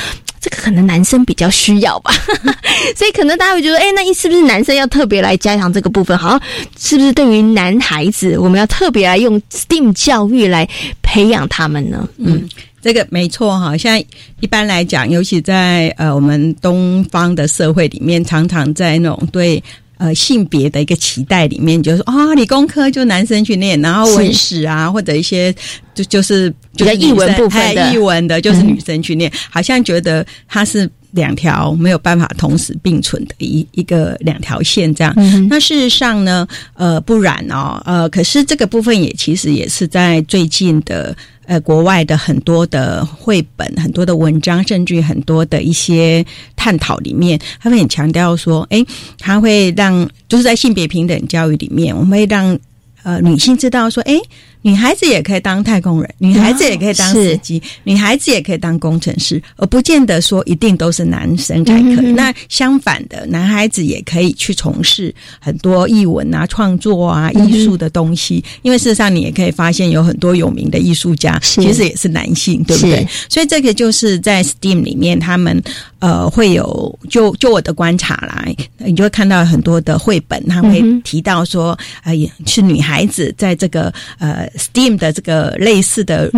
[0.44, 2.12] 这个可能男生比较需要吧，
[2.98, 6.18] 所以可能大家会觉得，哎，那是不是男生要特别来加强这个部分？
[6.18, 6.42] 好像
[6.80, 10.68] 是不是对于男孩子，我们要特别来用 STEAM 教育来
[11.04, 12.10] 培养他们呢？
[12.18, 12.50] 嗯，
[12.82, 14.04] 这个没错哈，现在
[14.40, 19.64] 一般来讲，尤其在呃我们东方的社会里面，常常在那种对。
[20.02, 25.54] 呃，性别的一个期待里面，就是说啊、理工科就男生去念，然后文史啊，或者一些
[25.94, 35.14] 就就是就是译文部分译文的，就是女生去念，好像觉得它是两条没有办法同时并存的一一个两条线这样。
[35.18, 41.16] 嗯那事实上呢，呃，不然哦，呃，可是这个部分也其实也是在最近的。
[41.46, 46.26] 呃，国外的很多的绘本、很多的文章，甚至很多的一些
[46.56, 48.86] 探讨里面，他会很强调说，哎，
[49.18, 52.58] 他会让就是在性别平等教育里面，我们会让
[53.04, 54.18] 呃女性知道说，哎，
[54.64, 62.12] 女孩子也可以当太空人，女孩子也可以当司机，女孩子也可以当工程师，而不见得说一定都是男生才可以。
[62.12, 73.08] 那相反的，男孩子也可以去从事很多译文啊、创作啊、艺术的东西，因为事实上你也可以发现有很多有名的艺术家，其实也是男性，对不对？
[73.30, 75.60] 所以这个就是在 STEAM 里面，他们
[75.98, 84.51] 呃会有就就我的观察来，你就会看到很多的绘本，他会提到说，呃，也是女孩子在这个呃。
[84.58, 86.32] STEAM 的这个类似的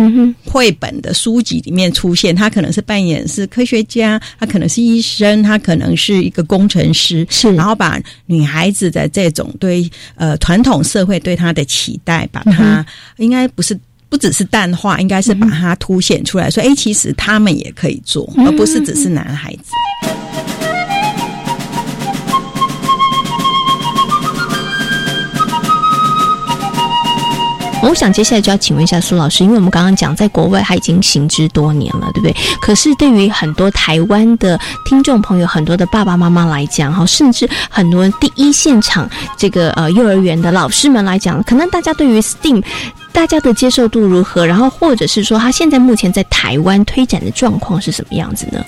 [0.44, 12.84] 绘本的书籍里面出现，他可能是扮演是科学家，他可能是医生，他可能是一个工程师，是，然后把女孩子的这种对呃传统社会对她的期待，把它
[13.16, 13.78] 应该不是。
[14.10, 20.23] 不只是淡化，应该是把它凸显出来，说，哎，其实他们也可以做，而不是只是男孩子。
[27.88, 32.34] 我想接下来就要请问一下苏老师，因为我们刚刚讲在国外他已经行之多年了，对不对？
[32.60, 42.64] 可是对于很多台湾的听众朋友，很多的爸爸妈妈来讲，哈，甚至很多第一现场这个呃幼儿园的老师们来讲，可能大家对于 STEAM
[43.12, 44.46] 大家的接受度如何？
[44.46, 48.64] 然后或者是说，他现在目前在台湾推展的状况是什么样子呢？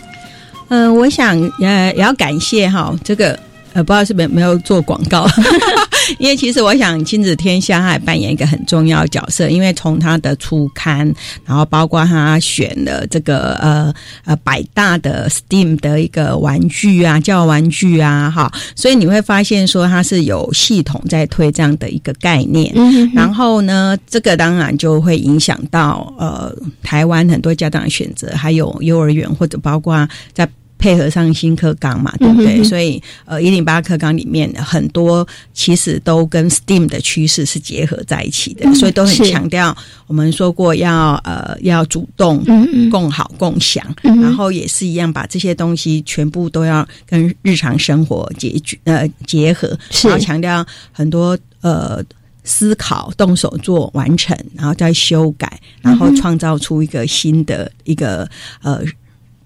[0.68, 3.38] 嗯、我想呃也要感谢哈这个。
[3.76, 5.26] 呃，不知道是不是没有做广告，
[6.18, 11.14] 因为其实我想亲子天下它也扮演一个很重要的角色，因为从他的初刊，
[11.44, 26.50] 然后包括他选了这个呃呃百大的 STEAM 的一个玩具啊，教玩具啊，哈，所以你会发现说它是有系统在推这样的一个概念，嗯然后呢，这个当然就会影响到呃
[26.82, 30.48] 台湾很多家长的选择，还有幼儿园或者包括在。
[30.78, 32.62] 配合上新课纲嘛，对不对？
[32.62, 42.44] 所以呃，一零八课纲里面很多其实都跟 STEAM 的趋势是结合在一起的，所以都很强调我们说过要呃要主动、
[42.90, 49.68] 共好、共享，然后也是一样把这些东西全部都要跟日常生活结局呃结合，
[50.04, 52.02] 然后强调很多呃
[52.44, 58.28] 思考、动手做、完成，然后再修改，然后创造出一个新的一个
[58.62, 58.82] 呃。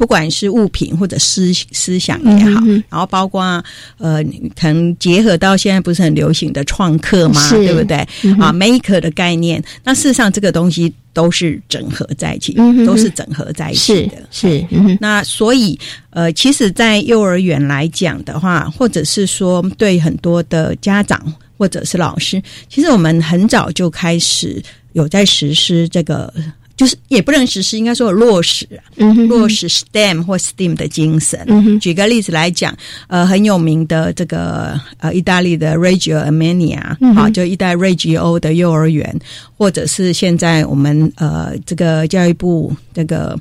[0.00, 3.62] 不管是物品或者思思想也好，然后包括
[3.98, 4.24] 呃，
[4.58, 7.98] 可能结合到现在不是很流行的创客嘛，对不对？
[8.40, 12.54] 啊，maker 的概念，那事实上这个东西都是整合在一起，
[12.86, 14.22] 都是整合在一起的。
[14.30, 14.64] 是，
[15.00, 15.78] 那所以
[16.08, 21.20] 呃，其实，在幼儿园来讲的话，或者是说对很多的家长
[21.58, 24.62] 或者是老师，其实我们很早就开始
[24.94, 26.32] 有在实施这个。
[26.80, 28.66] 就是也不能实施，应该说落实，
[28.96, 31.78] 嗯落实 STEM 或 STEAM 的精神。
[31.78, 32.74] 举个例子来讲，
[33.06, 36.80] 呃，很有名的这个呃，意大利的 Reggio Emilia
[37.14, 39.14] 啊，就意大利 Reggio 的幼儿园，
[39.58, 43.38] 或者是现在我们呃这个教育部这个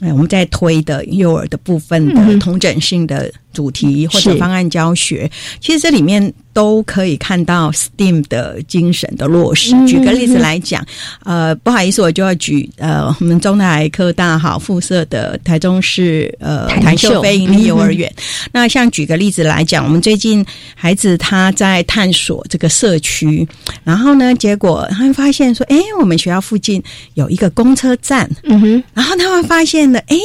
[0.00, 5.30] 我们在推的幼儿的部分的同整性的主题或者方案教学，
[5.60, 6.32] 其实这里面。
[6.54, 9.70] 都可以看到 STEAM 的精神的落实。
[9.86, 10.84] 举个例子来讲，
[11.24, 18.12] 呃，不好意思，我就要举呃，我们中台科大好附设的台中市呃台秀非营利幼儿园。
[18.52, 20.44] 那像举个例子来讲，我们最近
[20.74, 23.48] 孩子他在探索这个社区，
[23.82, 26.82] 然后呢，结果他们发现说，哎，我们学校附近
[27.14, 30.18] 有一个公车站，嗯哼，然后他们发现了，哎，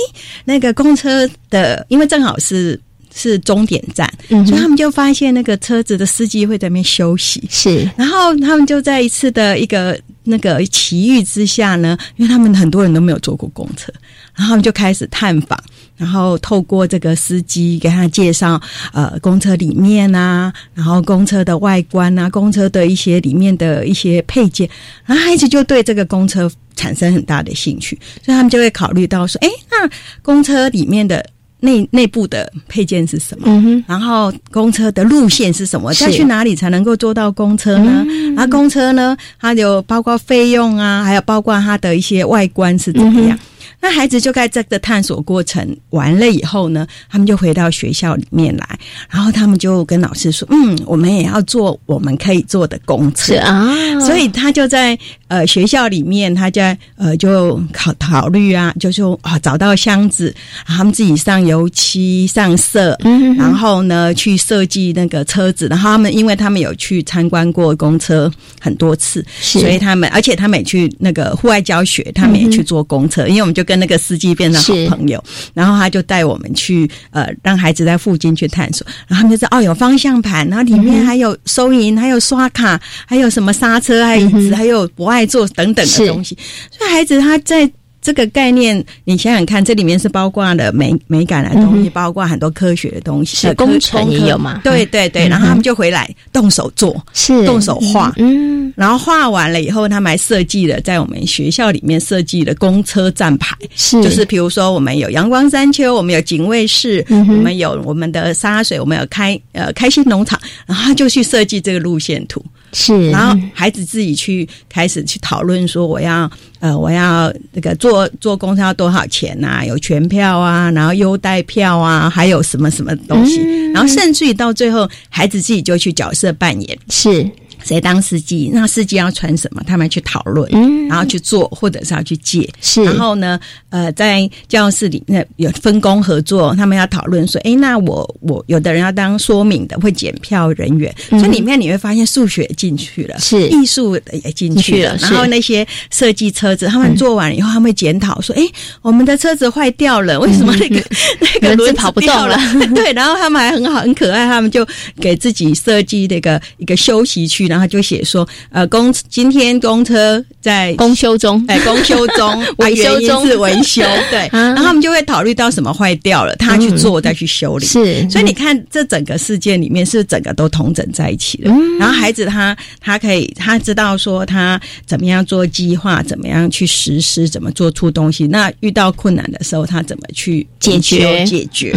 [0.43, 2.77] 那个公车的，因为正好是。
[3.17, 7.43] 是终点站，所以他们就发现那个车子的司机会在那边休息。
[7.49, 13.91] 是，然后他们就在一次的一个那个奇遇之下呢，因为他们很多人都没有坐过公车，
[14.35, 15.57] 然后他们就开始探访，
[15.95, 18.61] 然后透过这个司机给他介绍
[18.93, 24.69] 呃公车里面啊，然后公车的外观啊，公车的一些里面的一些配件，
[25.05, 29.89] 然后孩子就对这个公车产生很大的兴趣，所以他们就会考虑到说，哎，那
[30.21, 31.25] 公车里面的。
[31.59, 33.47] 内内部的配件是什么？
[33.87, 35.93] 然后公车的路线是什么？
[35.93, 38.05] 再去哪里才能够坐到公车呢？
[38.37, 43.37] 啊，公车呢，它有包括费用啊，还有包括它的一些外观是怎么样？
[43.79, 53.71] 那孩子就在这个探索过程完了以后呢，他们就回到学校里面来，然后他们就跟老师说：“嗯，我们也要做我们可以做的公车啊。”
[54.01, 54.97] 所以他就在
[55.27, 60.33] 呃学校里面，他在呃就考考虑啊，就说啊找到箱子，
[60.65, 62.97] 他们自己上油漆上色，
[63.37, 65.67] 然后呢去设计那个车子。
[65.67, 73.66] 然后他们因为他们有去参观过公车很多次，所以他们而且他们也去那个户外教学，他们也去坐公车，因为我们就。
[73.67, 75.21] 跟那个司机变成好朋友，
[75.53, 86.37] 然后他就带我们去呃，让孩子在附近去探索，然后他们就说哦，有方向盘，然后里面还有收银，还有刷卡，还有什么刹车，还有椅子，还有不爱坐等等的东西，
[86.71, 87.69] 所以孩子他在。
[88.07, 94.61] 这个概念，你想想看，这里面是包括了美美感的东西，包括很多科学的东西，是工程也有嘛？
[94.63, 104.01] 对对对，然后他们就回来动手做，是动手画，嗯，然后画完了以后，他们还设计了在我们学校里面设计的公车站牌，是。
[104.01, 112.41] 就是比如说我们有阳光山丘，我们有警卫室，我们有我们的沙水，我们有开呃开心农场，然后他就去设计这个路线图。
[112.73, 119.63] 是，然后孩子自己去开始去讨论说，我要呃，我要那个坐坐公车要多少钱呐？
[119.65, 123.41] 有全票啊，然后优待票啊，还有什么什么东西？
[123.71, 127.29] 然后甚至于到最后，孩子自己就去角色扮演，是。
[127.67, 128.49] 谁当司机？
[128.53, 129.61] 那司机要穿什么？
[129.67, 130.49] 他们去讨论，
[130.87, 132.49] 然后去做，或者是要去借。
[132.61, 133.39] 是，然后呢？
[133.69, 144.95] 呃，在教室里那有分工合作，他们要讨论说：“哎，那我我有的人要当说明的，会检票人员。”所以里面你会发现数学进去了，是艺术也进去了。
[145.01, 148.41] 然后那些设计车子，他们做完以后，他们会检讨说：“哎，
[148.81, 150.81] 我们的车子坏掉了，为什么那个
[151.41, 152.37] 那个轮子跑不动了？”
[152.73, 154.65] 对，然后他们还很好，很可爱，他们就
[155.01, 157.47] 给自己设计那个一个休息区。
[157.47, 163.81] 然后就写说，呃，公今天公车在公休中，哎，公休中， 维修中是维修，
[164.11, 171.53] 对，然后他们就会考虑到什么坏掉了，他去做再去修理，是，所以你看这整个事件里面是整个都同整在一起了。
[171.79, 178.27] 然后孩子他他可以他知道说他怎么样做计划，怎么样去实施，怎么做出东西。
[178.27, 181.71] 那遇到困难的时候，他怎么去解决解决？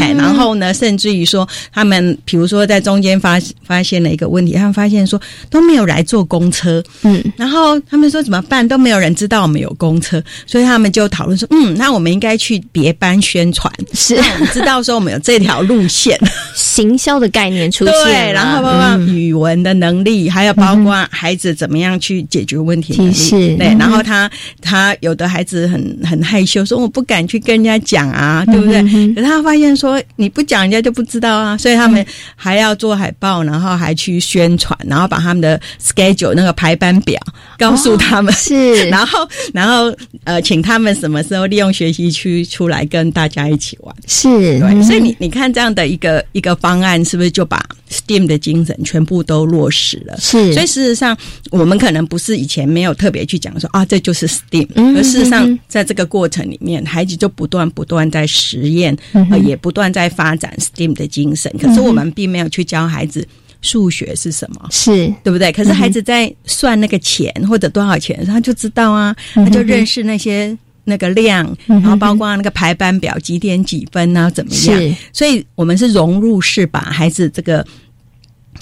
[0.00, 5.13] 哎，然后呢，甚至于说他们比如说在中间发发现了一个问题，他们发现说。
[5.16, 8.66] 说都没有来坐公车，嗯，然后他们说怎么办？
[8.66, 14.14] 都没有人知道我们有公车，所以他们就讨论说，嗯，那我们应该去别班宣传，是。
[14.14, 16.18] 让我们知道说我们有这条路线，
[16.54, 24.30] 行销的概念出现，对，然后包括语文的能力，还有包括孩子怎么样去解决问题能力，对，然后他
[24.62, 28.82] 他有的孩子很很害羞，说我不敢去跟人家讲啊，对不对？
[29.14, 32.04] 可是他发现说你不讲人家就不知道啊，所以他们
[32.34, 37.20] 还要做海报，然后还去宣传，然后把他们的 schedule 那个排班表
[37.58, 39.94] 告诉他们，是， 然后然后
[40.24, 44.28] 呃，请他们什么时候利用学习区出来跟大家一起玩，是
[44.60, 50.16] 对，所以你你看这样的一个一个方案，是不是就把 STEAM 的精神全部都落实了？
[50.18, 51.16] 是，所以事实上
[51.50, 61.52] 我们可能不是以前没有特别去讲说啊，这就是 STEAM，而事实上在这个过程里面，孩子就不断不断在实验，呃，也不断在发展 STEAM 的精神。
[61.60, 63.26] 可是我们并没有去教孩子
[63.64, 65.50] 数学是什么，是对不对？
[65.50, 74.96] 可是孩子在算那个钱或者多少钱，他就知道啊，他就认识那些那个量，然后包括那个排班表几点几分啊，怎么样？
[75.12, 77.66] 所以我们是融入式把孩子这个。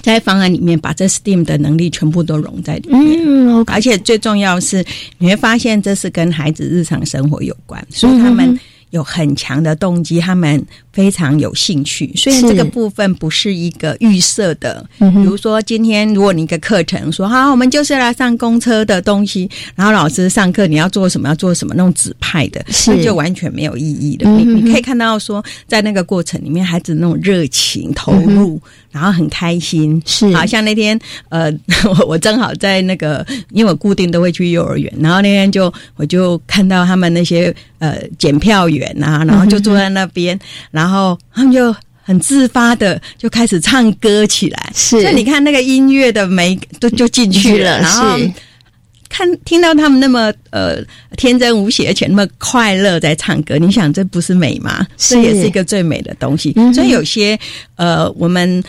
[0.00, 4.84] 在方案里面，把这 STEAM 的能力全部都融在里面，嗯，而且最重要是，
[5.18, 8.58] 你会发现这是跟孩子日常生活有关，所以他们
[8.92, 12.12] 有很强的动机，他们非常有兴趣。
[12.14, 24.28] 虽然这个部分不是一个预设的，比如说今天如果你一个课程说好，我们就是来上公车的东西，然后老师上课你要做什么要做什么那种指派的，那就完全没有意义的。
[24.30, 28.60] 你你可以看到说，在那个过程里面，孩子那种热情投入。
[28.92, 31.50] 然后很开心，是好像那天呃，
[31.98, 40.38] 我 我正好在那个，因为我固定都会去幼儿园，然后那天就我就看到他们那些呃检票员啊，然后就坐在那边，
[40.70, 48.18] 然后他们就很自发的就开始唱歌起来，是，所以你看那个音乐的美都就进去了，然后
[49.08, 50.78] 看听到他们那么呃
[51.16, 54.86] 天真无邪而且那么快乐在唱歌，你想这不是美吗？
[54.96, 57.38] 这也是一个最美的东西，所以有些
[57.76, 58.62] 呃我们。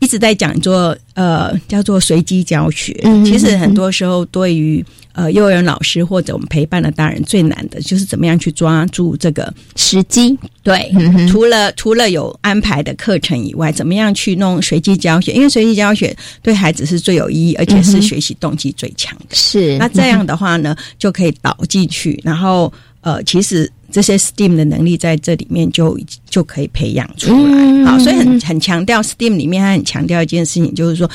[0.00, 2.92] 一直在讲做呃叫做随机教学，
[3.24, 10.36] 其实很多时候对于呃幼儿园老师或者我们陪伴的大人最难的就是怎么样去抓住这个时机。
[10.62, 10.90] 对，
[11.28, 15.32] 除了除了有安排的课程以外，怎么样去弄随机教学？
[15.32, 19.36] 因为随机教学对孩子是最有意义，而且是学习动机最强的。
[19.36, 22.72] 是那这样的话呢，就可以导进去，然后
[23.02, 23.70] 呃，其实。
[23.90, 31.08] 这些 STEAM 的能力在这里面就就可以培养出来，好，所以很很强调 STEAM 里面，他很强调一件事情，就是说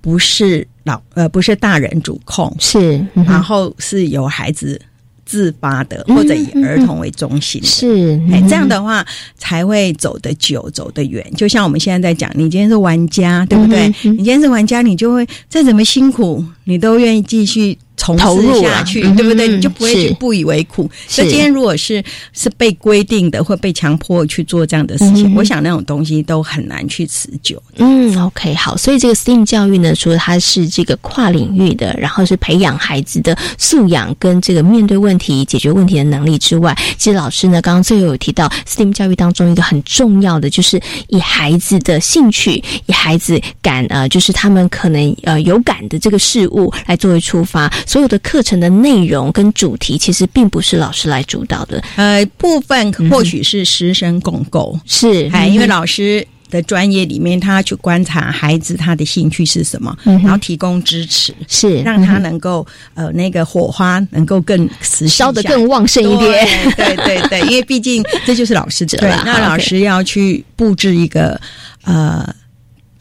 [0.00, 4.80] 不是老呃不是大人主控，是，然后是由孩子
[5.24, 9.06] 自发的，或者以儿童为中心，是，哎，这样的话
[9.36, 11.24] 才会走得久，走得远。
[11.36, 13.86] 就像我们现在在讲，你今天是玩家，对不对？
[14.02, 17.78] 你今天是玩家，你就会再怎么辛苦，你都愿意继续。
[18.00, 19.46] 从事下去，对不对？
[19.46, 20.90] 你就不会去不以为苦。
[21.06, 27.62] 所以今天如果是是被规定的，或被强迫去做这样的事情，我想那种东西都很难去持久。
[27.76, 28.74] 嗯，OK，好。
[28.74, 47.70] 所以这个 STEAM 教育呢，除了它是这个跨领域的，然后是培养孩子的素养跟这个面对问题、解决问题的能力之外，其实老师呢刚刚最后有提到 STEAM 教育当中一个很重要的，就是以孩子的兴趣、以孩子感呃，就是他们可能呃有感的这个事物来作为出发。
[47.90, 62.64] 所有的课程的内容跟主题，其实并不是老师来主导的，呃，部分或许是师生共构，是，哎，因为老师的专业里面，他去观察孩子他的兴趣是什么，然后提供支持，是让他能够
[62.94, 64.70] 呃那个火花能够更
[65.08, 71.40] 烧得更旺盛一点，对对对，因为毕竟这就是老师责任， 那老师要去布置一个
[71.82, 72.24] 呃。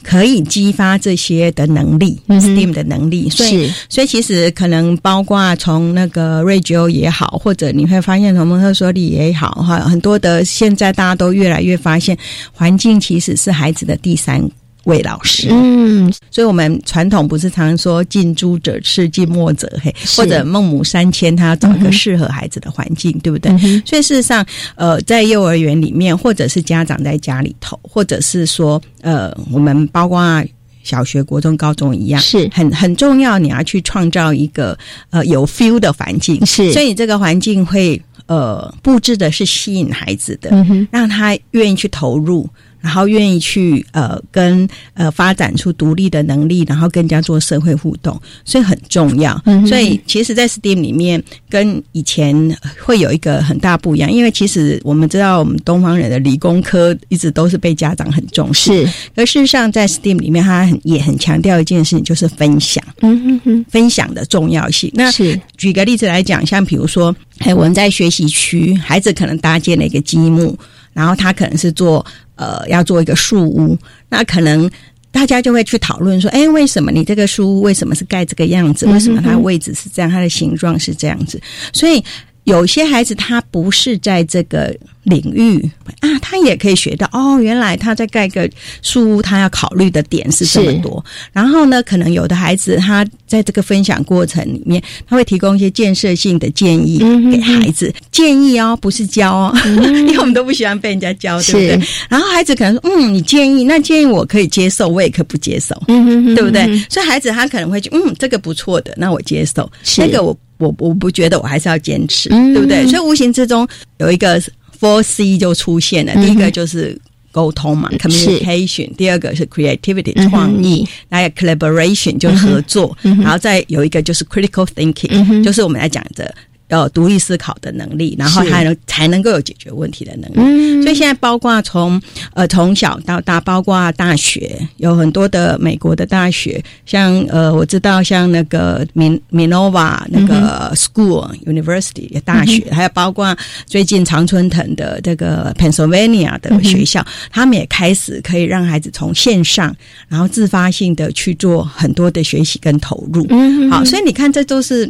[0.02, 12.18] 可以激发这些的能力，STEAM 的能力，所以所以其实可能包括从那个 Radio 也好，或者你会发现从蒙特梭利也好，哈，很多的现在大家都越来越发现，
[12.52, 14.50] 环境其实是孩子的第三。
[14.86, 23.52] 魏老师，嗯，所以我们传统不是常说近朱者赤，近墨者黑，或者孟母三迁，他要找一个适合孩子的环境，对不对？
[23.86, 30.44] 所以事实上，呃，在幼儿园里面，或者是家长在家里头，或者是说，呃，我们包括
[30.82, 33.38] 小学、国中、高中一样，是很很重要。
[33.38, 34.78] 你要去创造一个
[35.10, 42.50] 呃有 feel 的环境，是，所以这个环境会呃布置的是吸引孩子的，让他愿意去投入。
[42.82, 49.42] 然后愿意去呃跟呃发展出独立的能力，然后更加做社会互动，所以很重要。
[49.68, 58.94] 所以其实，在 STEAM 里面跟以前会有一个很大不一样，因为其实我们知道，我们东方人的理工科一直都是被家长很重视，是。
[59.16, 62.84] 而事实上，在 STEAM 里面，他很也很强调一件事情，就是分享。
[63.02, 64.92] 嗯哼哼，分享的重要性。
[64.94, 70.58] 那是举个例子来讲，像比如说，哎，我们在学习区，孩子可能搭建了一个积木，
[70.94, 72.06] 然后他可能是做
[72.40, 73.78] 呃要做一个树屋，
[74.10, 74.72] 那可能
[75.12, 78.88] 大家就会去讨论说，哎，为什么你这个树屋为什么是盖这个样子？
[78.88, 80.10] 为什么它的位置是这样？
[80.10, 81.40] 它的形状是这样子？
[81.74, 82.04] 所以。
[82.50, 85.70] 有些孩子他不是在这个领域
[86.02, 87.39] 啊，他也可以学到哦。
[87.39, 88.50] 原来他在盖个
[88.82, 91.04] 树屋，他要考虑的点是这么多。
[91.32, 97.00] 然后呢，可能有的孩子他在这个分享过程里面，他会提供一些建设性的建议
[97.32, 97.93] 给孩子。
[98.12, 101.88] 建议哦，不是教哦， 因为我们都不喜欢被人家教，对不对？
[102.10, 109.72] 然后孩子可能说：“嗯，你建议，那建议我可以接受，我也可以不接受，嗯对不对？”所以孩子他可能会去：“嗯，这个不错的，那我接受。
[109.97, 112.86] 那个我。”我我不觉得，我还是要坚持，对不对？
[112.88, 114.39] 所以无形之中有一个
[114.80, 116.14] four C 就出现了。
[116.14, 116.95] 第一个就是
[117.32, 126.34] 沟通嘛，communication；第二个是 creativity 创意，还有 collaboration 就合作，然后再有一个就是 critical thinking，就是我们来讲的。
[126.70, 130.82] 要独立思考的能力，然后还能才能够有解决问题的能力。
[130.82, 132.02] 所以现在包括从
[132.34, 149.76] 呃从小到大，包括大学，有很多的美国的大学，像呃我知道像那个 Min Minova 那个 School University 大学，还有包括最近常春藤的这个 Pennsylvania 的学校，他们也开始可以让孩子从线上，
[150.08, 153.28] 然后自发性的去做很多的学习跟投入。
[153.70, 154.90] 好，所以你看，这都是。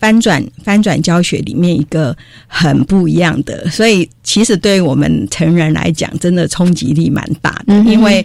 [0.00, 8.24] 翻转翻转教学里面一个很不一样的，所以其实对于我们成人来讲，真的冲击力蛮大的，因为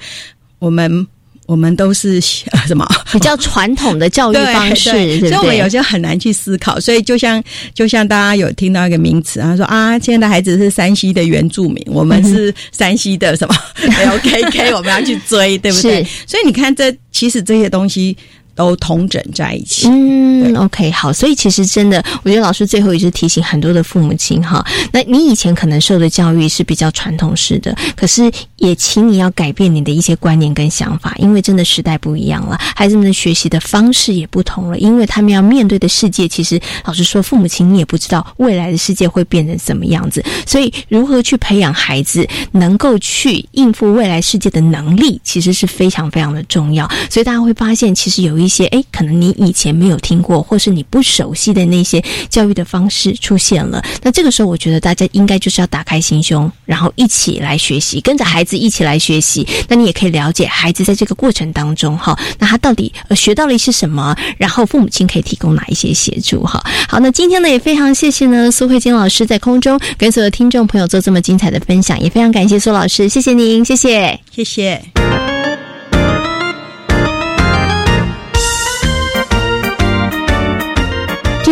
[0.57, 1.05] 我们
[1.47, 2.21] 我们都是
[2.65, 6.79] 什么比较传统的教育方式，所以我们有些很难去思考。
[6.79, 16.07] 所以就像就像大家有听到一个名词，他说啊，现在的孩子是山西的原住民，我们是山西的什么 L K K，我们要去追，对不对？
[16.25, 18.15] 所以你看，这其实这些东西。
[18.55, 19.87] 都同整在一起。
[19.89, 46.89] 嗯，OK，好，所以其实真的，我觉得老师最后一直提醒很多的父母亲哈，那你以前可能受的教育是比较传统式的，可是也请你要改变你的一些观念跟想法，因为真的时代不一样了，孩子们的学习的方式也不同了，因为他们要面对的世界，其实老实说，父母亲你也不知道未来的世界会变成什么样子，所以如何去培养孩子能够去应付未来世界的能力，其实是非常非常的重要。
[47.09, 53.83] 所以大家会发现，其实有一一些哎，可能你以前没有听过，或是你不熟悉的那些教育的方式出现了。
[54.03, 59.47] 那这个时候，我觉得大家应该就是要打开心胸，然后一起来学习，跟着孩子一起来学习。
[59.67, 64.15] 那你也可以了解孩子在这个过程当中，哈，那他到底学到了一些什么？
[64.37, 66.43] 然后父母亲可以提供哪一些协助？
[66.43, 75.34] 哈，好，那今天呢也非常谢谢呢苏慧金老师在空中跟所有听众朋友做这么精彩的分享，也非常感谢苏老师，谢谢您，谢谢，谢谢。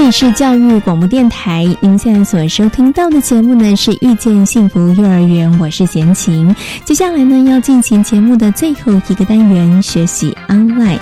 [0.04, 6.54] 这里是教育广播电台，您现在所收听到的节目呢是遇见幸福幼儿园，我是贤琴。
[6.84, 11.00] 接下来呢要进行节目的最后一个单元，学习 online。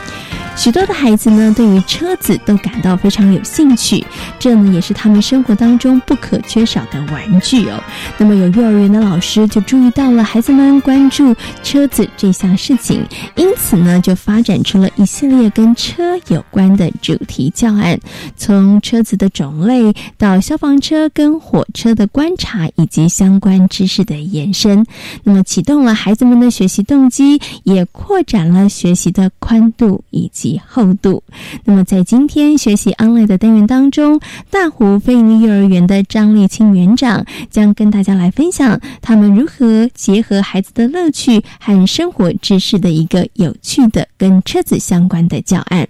[0.56, 4.06] 许多的孩子呢，对于车子都感到非常有兴趣，
[4.38, 7.82] 这呢也是他们生活当中不可缺少的玩具哦。
[8.18, 11.34] 那么有幼儿园的老师就注意到了孩子们关注
[11.64, 13.04] 车子这项事情，
[13.36, 17.99] 因此呢就发展出了一系列跟车有关的主题教案，
[18.36, 24.86] 从车子的种类到消防车跟火车的观察以及相关知识的延伸，
[25.24, 30.40] 那么启动了孩子们的学习动机，也扩展了学习的宽度以及。
[30.41, 31.21] 及厚度。
[31.65, 34.19] 那么，在今天学习 online 的单元当中，
[34.49, 45.87] 大湖非营利幼儿园的张立清园长将跟大家来分享他们如何结合孩子的乐趣和生活知识的一个有趣的跟车子相关的教案。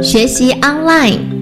[0.00, 1.41] 学习 online。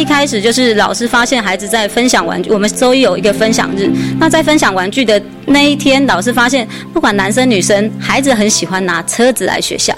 [0.00, 3.90] 一开始就是老师发现孩子在分享玩具，我们周一有一个分享日。
[4.18, 9.94] 那在分享玩具的那一天，老师发现不管男生女生，孩子很喜欢拿车子来学校。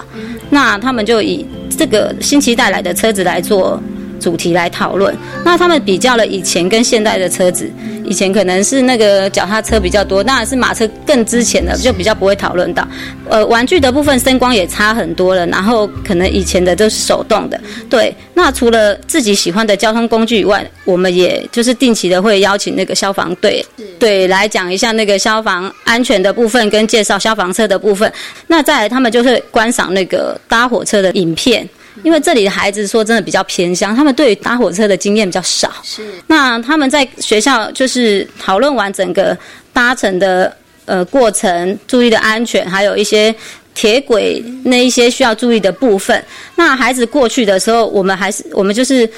[0.49, 1.47] 那他们就以
[1.77, 3.81] 这个星期带来的车子来做
[4.23, 5.13] 主题来讨论。
[5.43, 7.69] 那他们比较了以前跟现代的车子，
[8.05, 12.87] 以前可能是那个脚踏车比较多，当然是马车更之前的就比较不会讨论到。
[13.29, 17.59] 呃，玩具的部分声光也差很多了，然后可能以前的都是手动的。
[17.89, 23.65] 对，那除了自己喜欢的交通工具以外，我们也就是定期的会邀请那个消防队，
[23.99, 28.11] 对，来讲一下那个消防安全的部分跟介绍消防车的部分。
[28.47, 31.67] 那再来，他们就是观赏那个搭火车的影片。
[32.03, 35.71] 因为这里的孩子说真的比较偏乡，他们对于搭火车的经验比较少。
[35.83, 36.03] 是。
[36.27, 39.37] 那他们在学校就是讨论完整个
[39.71, 43.33] 搭乘的呃过程，注意的安全，还有一些
[43.73, 46.23] 铁轨那一些需要注意的部分。
[46.55, 49.09] 那孩子过去的时候，我们还是我们就是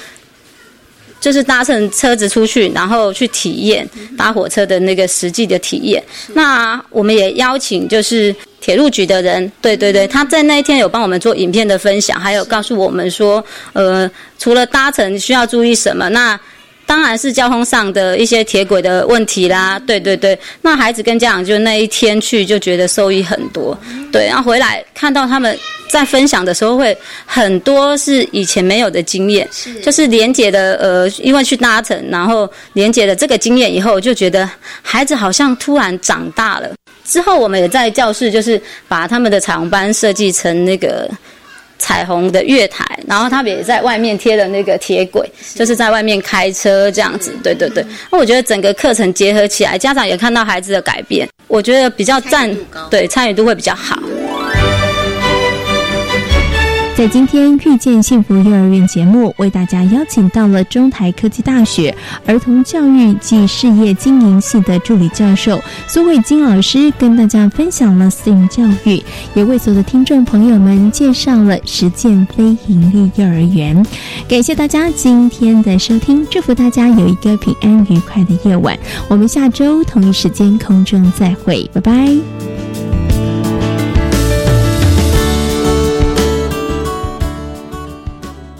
[1.26, 3.84] 就是搭乘车子出去，然后去体验
[4.16, 6.00] 搭火车的那个实际的体验。
[6.34, 8.32] 那我们也邀请就是。
[8.58, 14.10] 铁路局的人，对对对，他在那一天有帮我们做影片的分享，还有告诉我们说，呃，
[14.40, 16.40] 除了搭乘需要注意什么，那
[16.86, 19.78] 当然是交通上的一些铁轨的问题啦。
[19.80, 23.76] 对对对，那孩子跟家长就那一天去就觉得受益很多，
[24.10, 25.58] 对，然后回来看到他们
[25.88, 29.48] 在分享的时候，会很多是以前没有的经验，
[29.82, 34.48] 就是连接的呃，因为去搭乘，然后连接了这个经验以后，就觉得
[34.82, 36.70] 孩子好像突然长大了。
[37.04, 41.08] 之后，我们也在教室，就是把他们的彩虹班设计成那个
[41.78, 47.34] 彩虹的月台，然后他们也在外面贴了那个铁轨，就是在外面开车这样子。
[47.42, 52.54] 对对对，那我觉得整个课程结合起来，家长也看到孩子的改变，我觉得比较赞，
[52.90, 53.98] 对参与度会比较好。
[56.96, 61.94] 在今天遇见幸福幼儿园节目，为大家邀请到了中台科技大学
[62.24, 73.84] 儿童教育暨事业经营系的助理教授苏慧金老师，跟大家分享了 STEAM 教育，也为所有的听众朋友们介绍了实践非盈利幼儿园。
[74.26, 78.74] 感谢大家今天的收听，祝福大家有一个平安愉快的夜晚。
[79.06, 82.16] 我们下周同一时间空中再会，拜拜。